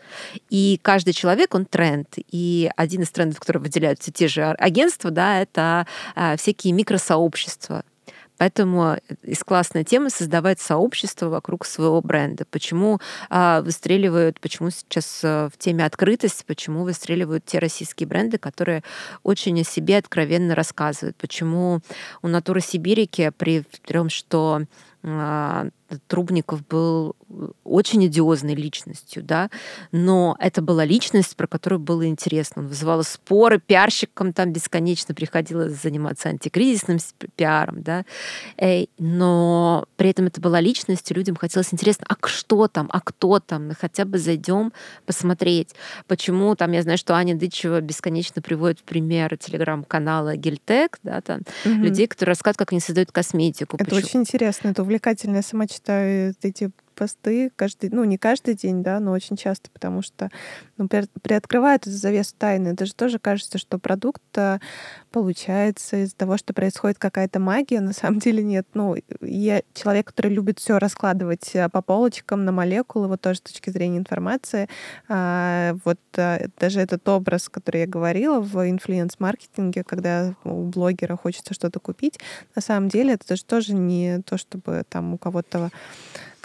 [0.49, 2.07] И каждый человек, он тренд.
[2.31, 7.83] И один из трендов, которые выделяют все те же агентства, да, это а, всякие микросообщества
[8.37, 12.45] Поэтому из классной темы создавать сообщество вокруг своего бренда.
[12.45, 18.83] Почему а, выстреливают, почему сейчас а, в теме открытости, почему выстреливают те российские бренды, которые
[19.23, 21.15] очень о себе откровенно рассказывают.
[21.15, 21.79] Почему
[22.21, 24.63] у Натуры Сибирики при том, что
[25.03, 25.67] а,
[26.07, 27.15] Трубников был
[27.63, 29.49] очень идиозной личностью, да,
[29.91, 32.63] но это была личность, про которую было интересно.
[32.63, 36.97] Он вызывал споры, пиарщикам там бесконечно приходилось заниматься антикризисным
[37.35, 38.05] пиаром, да,
[38.97, 43.39] но при этом это была личность, и людям хотелось интересно, а что там, а кто
[43.39, 44.73] там, мы хотя бы зайдем
[45.05, 45.75] посмотреть,
[46.07, 51.41] почему там, я знаю, что Аня Дычева бесконечно приводит в пример телеграм-канала Гельтек, да, там,
[51.65, 51.73] угу.
[51.73, 53.77] людей, которые рассказывают, как они создают косметику.
[53.77, 53.99] Это почему...
[53.99, 59.11] очень интересно, это увлекательная сама читаю эти посты каждый, ну, не каждый день, да, но
[59.11, 60.29] очень часто, потому что
[60.77, 62.69] ну, при, приоткрывает эту завесу тайны.
[62.69, 64.21] Это же тоже кажется, что продукт
[65.15, 67.79] получается из-за того, что происходит какая-то магия.
[67.79, 68.67] На самом деле нет.
[68.73, 73.41] Ну, я человек, который любит все раскладывать а, по полочкам на молекулы, вот тоже с
[73.41, 74.67] точки зрения информации.
[75.07, 81.53] А, вот а, даже этот образ, который я говорила в инфлюенс-маркетинге, когда у блогера хочется
[81.53, 82.19] что-то купить,
[82.53, 85.71] на самом деле это же тоже не то, чтобы там у кого-то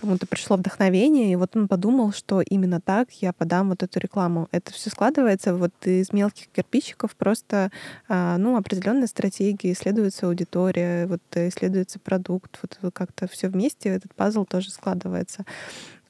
[0.00, 4.48] кому-то пришло вдохновение, и вот он подумал, что именно так я подам вот эту рекламу.
[4.50, 7.70] Это все складывается вот из мелких кирпичиков, просто
[8.08, 14.44] а, ну, определенная стратегия, исследуется аудитория, вот исследуется продукт, вот как-то все вместе, этот пазл
[14.44, 15.44] тоже складывается.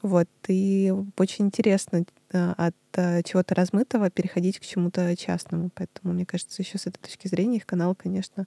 [0.03, 5.71] Вот, и очень интересно а, от а, чего-то размытого переходить к чему-то частному.
[5.75, 8.47] Поэтому, мне кажется, еще с этой точки зрения их канал, конечно,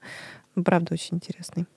[0.55, 1.67] правда очень интересный.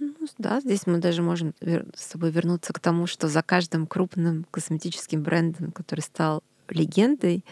[0.00, 4.46] Ну, да, здесь мы даже можем с тобой вернуться к тому, что за каждым крупным
[4.50, 7.44] косметическим брендом, который стал легендой,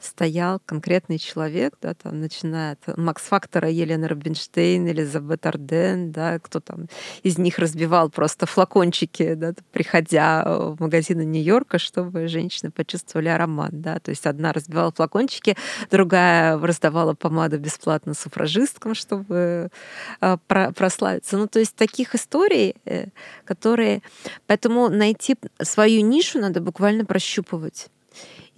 [0.00, 6.60] стоял конкретный человек, да, там, начиная от Макс Фактора, Елена Рубинштейн, Элизабет Арден, да, кто
[6.60, 6.88] там
[7.22, 13.98] из них разбивал просто флакончики, да, приходя в магазины Нью-Йорка, чтобы женщины почувствовали аромат, да,
[13.98, 15.56] то есть одна разбивала флакончики,
[15.90, 19.70] другая раздавала помаду бесплатно суфражисткам, чтобы
[20.20, 20.38] а,
[20.72, 21.36] прославиться.
[21.36, 23.06] Ну, то есть таких историй, э,
[23.44, 24.02] которые...
[24.46, 27.90] Поэтому найти свою нишу надо буквально прощупывать.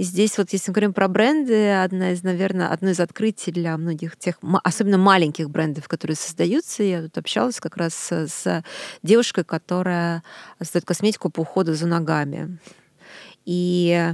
[0.03, 3.77] И здесь вот, если мы говорим про бренды, одна из, наверное, одно из открытий для
[3.77, 8.65] многих тех, особенно маленьких брендов, которые создаются, я тут общалась как раз с,
[9.05, 10.25] девушкой, которая
[10.59, 12.59] создает косметику по уходу за ногами.
[13.45, 14.13] И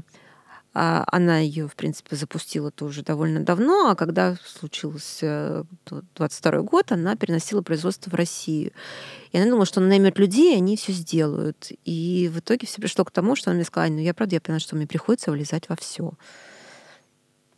[0.80, 5.66] она ее, в принципе, запустила тоже довольно давно, а когда случился
[6.14, 8.70] 22 э, год, она переносила производство в Россию.
[9.32, 11.72] И она думала, что она наймет людей, и они все сделают.
[11.84, 14.40] И в итоге все пришло к тому, что она мне сказала, ну я правда, я
[14.40, 16.12] поняла, что мне приходится влезать во все.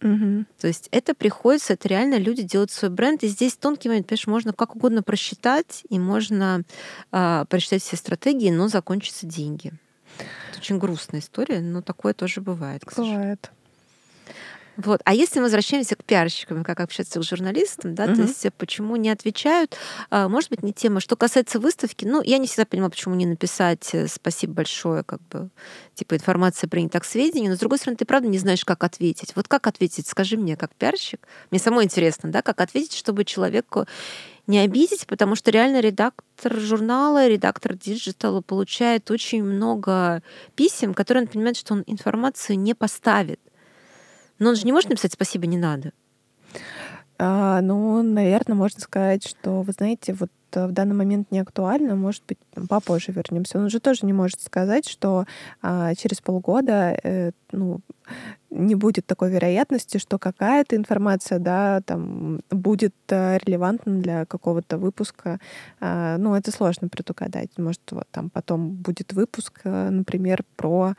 [0.02, 0.46] Угу.
[0.58, 3.22] То есть это приходится, это реально люди делают свой бренд.
[3.22, 6.62] И здесь тонкий момент, понимаешь, можно как угодно просчитать, и можно
[7.12, 9.72] э, просчитать все стратегии, но закончатся деньги
[10.56, 12.82] очень грустная история, но такое тоже бывает.
[12.96, 13.50] Бывает.
[14.76, 15.00] Вот.
[15.04, 18.14] А если мы возвращаемся к пиарщикам, как общаться с журналистом, да, угу.
[18.14, 19.76] то есть почему не отвечают,
[20.10, 21.00] а, может быть, не тема.
[21.00, 25.20] Что касается выставки, ну, я не всегда понимаю, почему не написать э, спасибо большое, как
[25.28, 25.50] бы,
[25.94, 29.32] типа, информация принята к сведению, но, с другой стороны, ты правда не знаешь, как ответить.
[29.36, 33.86] Вот как ответить, скажи мне, как пиарщик, мне самой интересно, да, как ответить, чтобы человеку
[34.50, 40.22] не обидеть, потому что реально редактор журнала, редактор диджитала получает очень много
[40.56, 43.40] писем, которые он понимает, что он информацию не поставит.
[44.38, 45.92] Но он же не может написать «спасибо, не надо».
[47.18, 51.94] А, ну, наверное, можно сказать, что, вы знаете, вот э, в данный момент не актуально,
[51.94, 53.58] может быть, там, попозже вернемся.
[53.58, 55.26] Он уже тоже не может сказать, что
[55.60, 57.80] а, через полгода э, ну,
[58.50, 65.38] не будет такой вероятности, что какая-то информация да, там, будет э, релевантна для какого-то выпуска.
[65.80, 67.50] А, ну, это сложно предугадать.
[67.56, 70.94] Может, вот там потом будет выпуск, э, например, про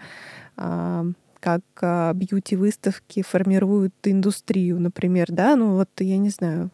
[0.58, 1.06] а,
[1.39, 6.70] как а, бьюти-выставки формируют индустрию, например, да, ну вот я не знаю,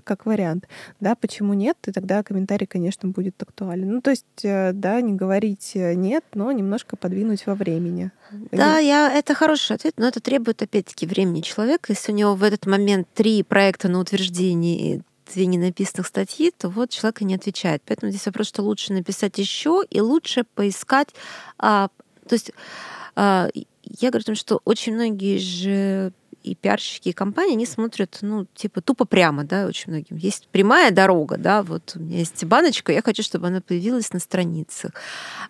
[0.00, 0.66] как, вариант,
[1.00, 3.90] да, почему нет, и тогда комментарий, конечно, будет актуален.
[3.90, 8.10] Ну, то есть, э, да, не говорить э, нет, но немножко подвинуть во времени.
[8.50, 11.92] Да, я, это хороший ответ, но это требует, опять-таки, времени человека.
[11.92, 16.90] Если у него в этот момент три проекта на утверждение две ненаписанных статьи, то вот
[16.90, 17.82] человек и не отвечает.
[17.86, 21.08] Поэтому здесь вопрос, что лучше написать еще и лучше поискать.
[21.58, 21.88] А,
[22.28, 22.52] то есть
[23.16, 23.48] а,
[23.84, 26.12] я говорю о том, что очень многие же
[26.44, 30.16] и пиарщики, и компании, они смотрят, ну, типа, тупо прямо, да, очень многим.
[30.16, 34.20] Есть прямая дорога, да, вот у меня есть баночка, я хочу, чтобы она появилась на
[34.20, 34.92] страницах.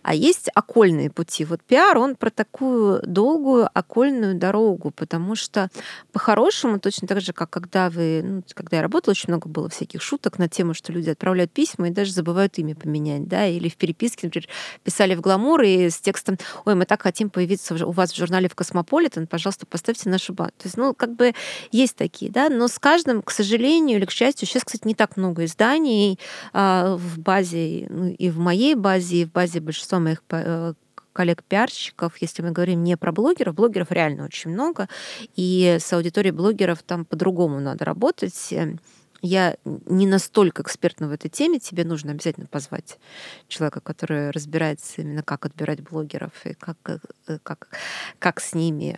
[0.02, 1.44] А есть окольные пути.
[1.44, 5.68] Вот пиар, он про такую долгую окольную дорогу, потому что
[6.12, 10.00] по-хорошему, точно так же, как когда вы, ну, когда я работала, очень много было всяких
[10.00, 13.76] шуток на тему, что люди отправляют письма и даже забывают имя поменять, да, или в
[13.76, 14.48] переписке, например,
[14.84, 18.48] писали в гламур и с текстом, ой, мы так хотим появиться у вас в журнале
[18.48, 20.54] в Космополитен, пожалуйста, поставьте нашу банку.
[20.58, 21.32] То есть, ну, как бы
[21.70, 25.16] есть такие, да, но с каждым, к сожалению или к счастью, сейчас, кстати, не так
[25.16, 26.18] много изданий
[26.52, 30.74] а, в базе, ну, и в моей базе, и в базе большинства моих э,
[31.14, 34.88] коллег-пиарщиков, если мы говорим не про блогеров, блогеров реально очень много,
[35.36, 38.52] и с аудиторией блогеров там по-другому надо работать
[39.24, 42.98] я не настолько экспертна в этой теме, тебе нужно обязательно позвать
[43.48, 46.76] человека, который разбирается именно как отбирать блогеров и как,
[47.26, 47.68] э, как,
[48.18, 48.94] как с ними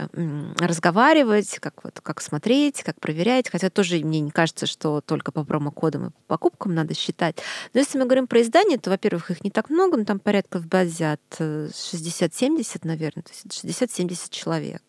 [0.60, 3.48] разговаривать, как, вот, как смотреть, как проверять.
[3.48, 7.36] Хотя тоже мне не кажется, что только по промокодам и по покупкам надо считать.
[7.72, 10.58] Но если мы говорим про издания, то, во-первых, их не так много, но там порядка
[10.58, 14.82] в базе от 60-70, э, наверное, то есть 60-70 человек.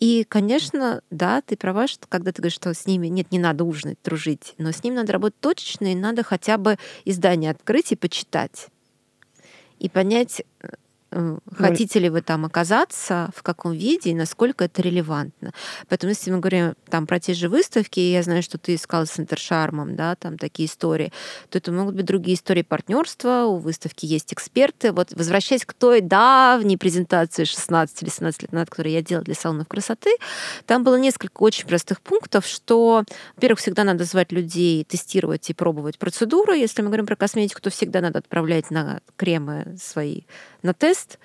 [0.00, 3.64] И, конечно, да, ты права, что когда ты говоришь, что с ними нет, не надо
[3.64, 7.96] ужинать, дружить, но с ними надо работать точечно, и надо хотя бы издание открыть и
[7.96, 8.68] почитать.
[9.78, 10.68] И понять, Э,
[11.56, 15.52] хотите ли вы там оказаться, в каком виде и насколько это релевантно.
[15.88, 19.18] Поэтому, если мы говорим там про те же выставки, я знаю, что ты искал с
[19.18, 21.12] Интершармом, да, там такие истории,
[21.48, 24.92] то это могут быть другие истории партнерства, у выставки есть эксперты.
[24.92, 29.34] Вот возвращаясь к той давней презентации 16 или 17 лет назад, которую я делала для
[29.34, 30.10] салонов красоты,
[30.66, 33.04] там было несколько очень простых пунктов, что,
[33.36, 36.52] во-первых, всегда надо звать людей тестировать и пробовать процедуру.
[36.52, 40.22] Если мы говорим про косметику, то всегда надо отправлять на кремы свои
[40.62, 41.18] на тест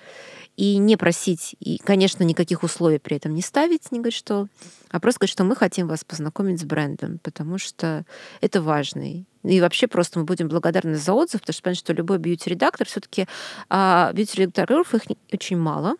[0.56, 4.48] и не просить, и, конечно, никаких условий при этом не ставить, не говорить, что,
[4.90, 8.04] а просто говорить, что мы хотим вас познакомить с брендом, потому что
[8.40, 9.24] это важно.
[9.42, 13.26] И вообще просто мы будем благодарны за отзыв, потому что понятно, что любой бьюти-редактор все-таки
[13.68, 15.96] а, бьюти-редакторов их очень мало,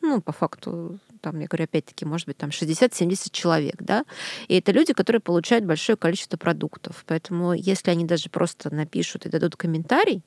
[0.00, 4.04] ну, по факту там, я говорю, опять-таки, может быть, там 60-70 человек, да,
[4.48, 7.04] и это люди, которые получают большое количество продуктов.
[7.06, 10.22] Поэтому если они даже просто напишут и дадут комментарий,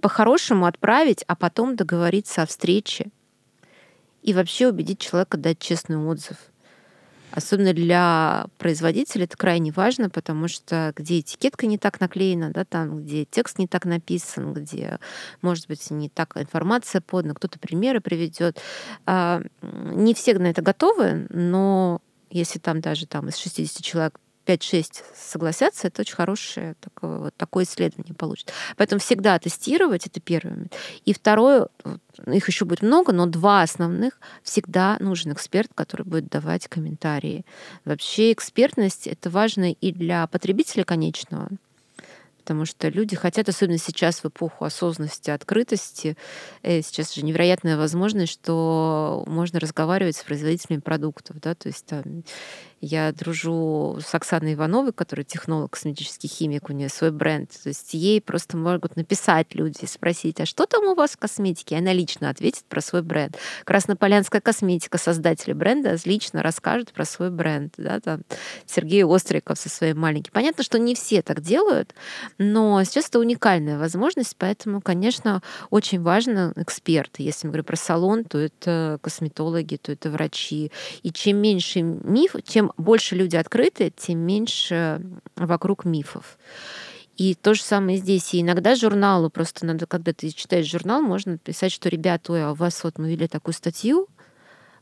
[0.00, 3.06] по-хорошему отправить, а потом договориться о встрече
[4.22, 6.36] и вообще убедить человека дать честный отзыв–
[7.34, 13.02] Особенно для производителя это крайне важно, потому что где этикетка не так наклеена, да, там,
[13.02, 15.00] где текст не так написан, где,
[15.42, 18.60] может быть, не так информация подана, кто-то примеры приведет.
[19.04, 25.02] А, не все на это готовы, но если там даже там из 60 человек 5-6
[25.14, 28.52] согласятся, это очень хорошее такое, вот такое исследование получит.
[28.76, 30.74] Поэтому всегда тестировать, это первый момент.
[31.04, 31.68] И второе,
[32.26, 37.44] их еще будет много, но два основных, всегда нужен эксперт, который будет давать комментарии.
[37.84, 41.48] Вообще экспертность— это важно и для потребителя конечного,
[42.44, 46.14] потому что люди хотят, особенно сейчас в эпоху осознанности, открытости,
[46.62, 52.22] э, сейчас же невероятная возможность, что можно разговаривать с производителями продуктов, да, то есть там
[52.84, 57.50] я дружу с Оксаной Ивановой, которая технолог, косметический химик, у нее свой бренд.
[57.62, 61.76] То есть ей просто могут написать люди, спросить, а что там у вас в косметике?
[61.76, 63.38] И она лично ответит про свой бренд.
[63.64, 67.74] Краснополянская косметика, создатели бренда, лично расскажет про свой бренд.
[67.76, 68.22] Да, там
[68.66, 70.32] Сергей Остриков со своим маленьким.
[70.32, 71.94] Понятно, что не все так делают,
[72.38, 77.22] но сейчас это уникальная возможность, поэтому, конечно, очень важно эксперты.
[77.22, 80.70] Если мы говорим про салон, то это косметологи, то это врачи.
[81.02, 85.00] И чем меньше миф, чем больше люди открыты, тем меньше
[85.36, 86.38] вокруг мифов.
[87.16, 88.34] И то же самое здесь.
[88.34, 92.52] И иногда журналу просто надо, когда ты читаешь журнал, можно писать, что, ребята, ой, а
[92.52, 94.08] у вас вот мы вели такую статью,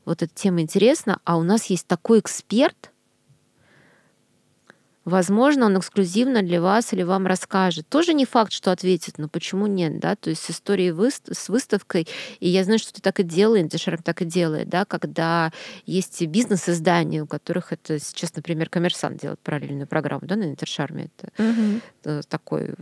[0.04, 2.91] вот эта тема интересна, а у нас есть такой эксперт,
[5.04, 7.88] Возможно, он эксклюзивно для вас или вам расскажет.
[7.88, 10.14] Тоже не факт, что ответит, но почему нет, да?
[10.14, 12.06] То есть с историей выст- с выставкой,
[12.38, 15.52] и я знаю, что ты так и делаешь, Дешарм так и делает, да, когда
[15.86, 21.32] есть бизнес-издания, у которых это сейчас, например, Коммерсант делает параллельную программу, да, на Интершарме это
[21.42, 22.22] угу.
[22.28, 22.74] такой.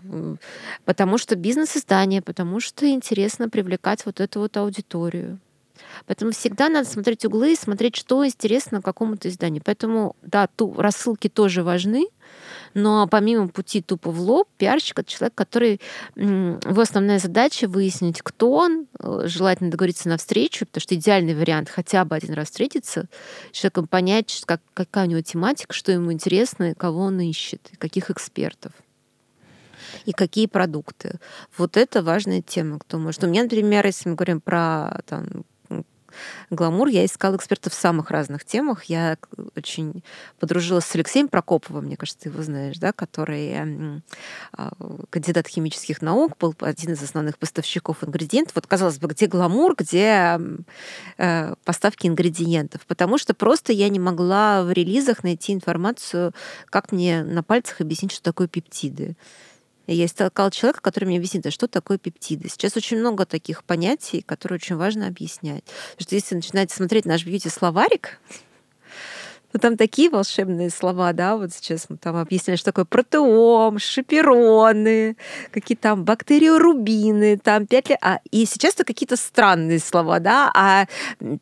[0.84, 5.38] Потому что бизнес-издание, потому что интересно привлекать вот эту вот аудиторию.
[6.06, 9.62] Поэтому всегда надо смотреть углы и смотреть, что интересно какому-то изданию.
[9.64, 12.06] Поэтому, да, ту, рассылки тоже важны,
[12.74, 15.80] но помимо пути тупо в лоб, пиарщик— это человек, который...
[16.14, 21.68] Его основная задача— выяснить, кто он, э, желательно договориться на встречу, потому что идеальный вариант—
[21.70, 23.06] хотя бы один раз встретиться,
[23.52, 27.76] человеком понять, как, какая у него тематика, что ему интересно, и кого он ищет, и
[27.76, 28.72] каких экспертов
[30.04, 31.18] и какие продукты.
[31.56, 33.24] Вот это важная тема, кто может.
[33.24, 35.44] У меня, например, если мы говорим про там,
[36.50, 36.88] гламур.
[36.88, 38.84] Я искала экспертов в самых разных темах.
[38.84, 39.16] Я
[39.56, 40.02] очень
[40.38, 44.02] подружилась с Алексеем Прокоповым, мне кажется, ты его знаешь, да, который
[44.52, 44.72] а,
[45.10, 48.54] кандидат химических наук, был один из основных поставщиков ингредиентов.
[48.54, 50.40] Вот, казалось бы, где гламур, где
[51.18, 52.86] э, поставки ингредиентов.
[52.86, 56.32] Потому что просто я не могла в релизах найти информацию,
[56.66, 59.16] как мне на пальцах объяснить, что такое пептиды.
[59.92, 62.48] Я искала человека, который мне объяснит, а что такое пептиды.
[62.48, 65.64] Сейчас очень много таких понятий, которые очень важно объяснять.
[65.64, 68.20] Потому что если начинаете смотреть наш бьюти-словарик,
[69.52, 75.16] ну, там такие волшебные слова, да, вот сейчас мы там объясняли, что такое протеом, шипероны,
[75.50, 77.98] какие там бактериорубины, там пять лет...
[78.02, 80.86] А, и сейчас это какие-то странные слова, да, а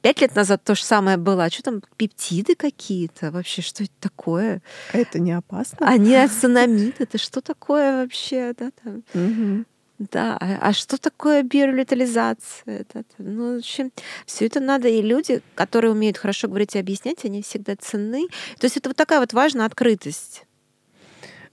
[0.01, 1.45] пять лет назад то же самое было.
[1.45, 3.31] А что там, пептиды какие-то?
[3.31, 4.63] Вообще, что это такое?
[4.93, 5.79] А это не опасно?
[5.81, 9.03] А неоцинамид, это что такое вообще, да, там?
[9.15, 9.65] Угу.
[9.99, 12.87] Да, а, а что такое биоревитализация?
[13.19, 13.91] Ну, в общем,
[14.27, 18.29] все это надо, и люди, которые умеют хорошо говорить и объяснять, они всегда ценны.
[18.61, 20.45] То есть это вот такая вот важная открытость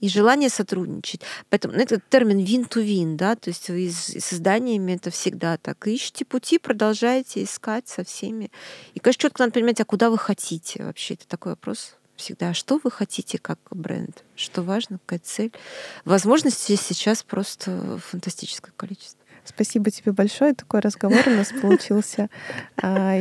[0.00, 1.22] и желание сотрудничать.
[1.50, 5.86] Поэтому ну, этот термин win-to-win, да, то есть вы с, с изданиями это всегда так.
[5.88, 8.52] Ищите пути, продолжайте искать со всеми.
[8.94, 11.14] И, конечно, четко надо понимать, а куда вы хотите вообще.
[11.14, 15.52] Это такой вопрос всегда, что вы хотите как бренд, что важно, какая цель.
[16.04, 19.26] Возможностей сейчас просто фантастическое количество.
[19.46, 20.54] Спасибо тебе большое.
[20.54, 22.28] Такой разговор у нас получился.
[22.82, 23.16] А,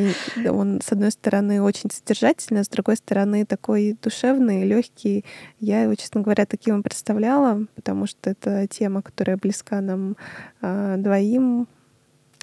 [0.49, 5.23] он, с одной стороны, очень содержательный, а с другой стороны, такой душевный, легкий.
[5.59, 10.17] Я его, честно говоря, таким представляла, потому что это тема, которая близка нам
[10.61, 11.67] а, двоим.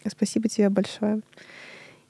[0.06, 1.20] Спасибо тебе большое.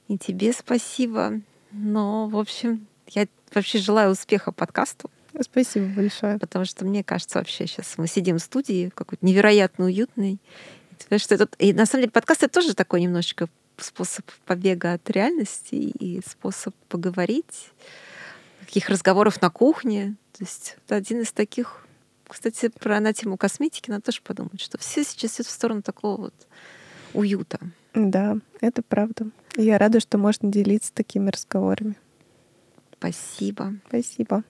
[0.07, 1.41] И тебе спасибо.
[1.71, 5.09] Но, в общем, я вообще желаю успеха подкасту.
[5.41, 6.37] Спасибо большое.
[6.37, 10.39] Потому что мне кажется, вообще сейчас мы сидим в студии, какой-то невероятно уютный.
[11.09, 11.55] И, что этот...
[11.59, 13.47] и на самом деле подкаст это тоже такой немножечко
[13.77, 17.71] способ побега от реальности и способ поговорить,
[18.65, 20.15] таких разговоров на кухне.
[20.37, 21.85] То есть это один из таких...
[22.27, 26.21] Кстати, про на тему косметики надо тоже подумать, что все сейчас идут в сторону такого
[26.21, 26.47] вот
[27.13, 27.59] уюта.
[27.93, 29.27] Да, это правда.
[29.55, 31.95] Я рада, что можно делиться такими разговорами.
[33.03, 33.73] Спасибо.
[33.89, 34.43] Спасибо.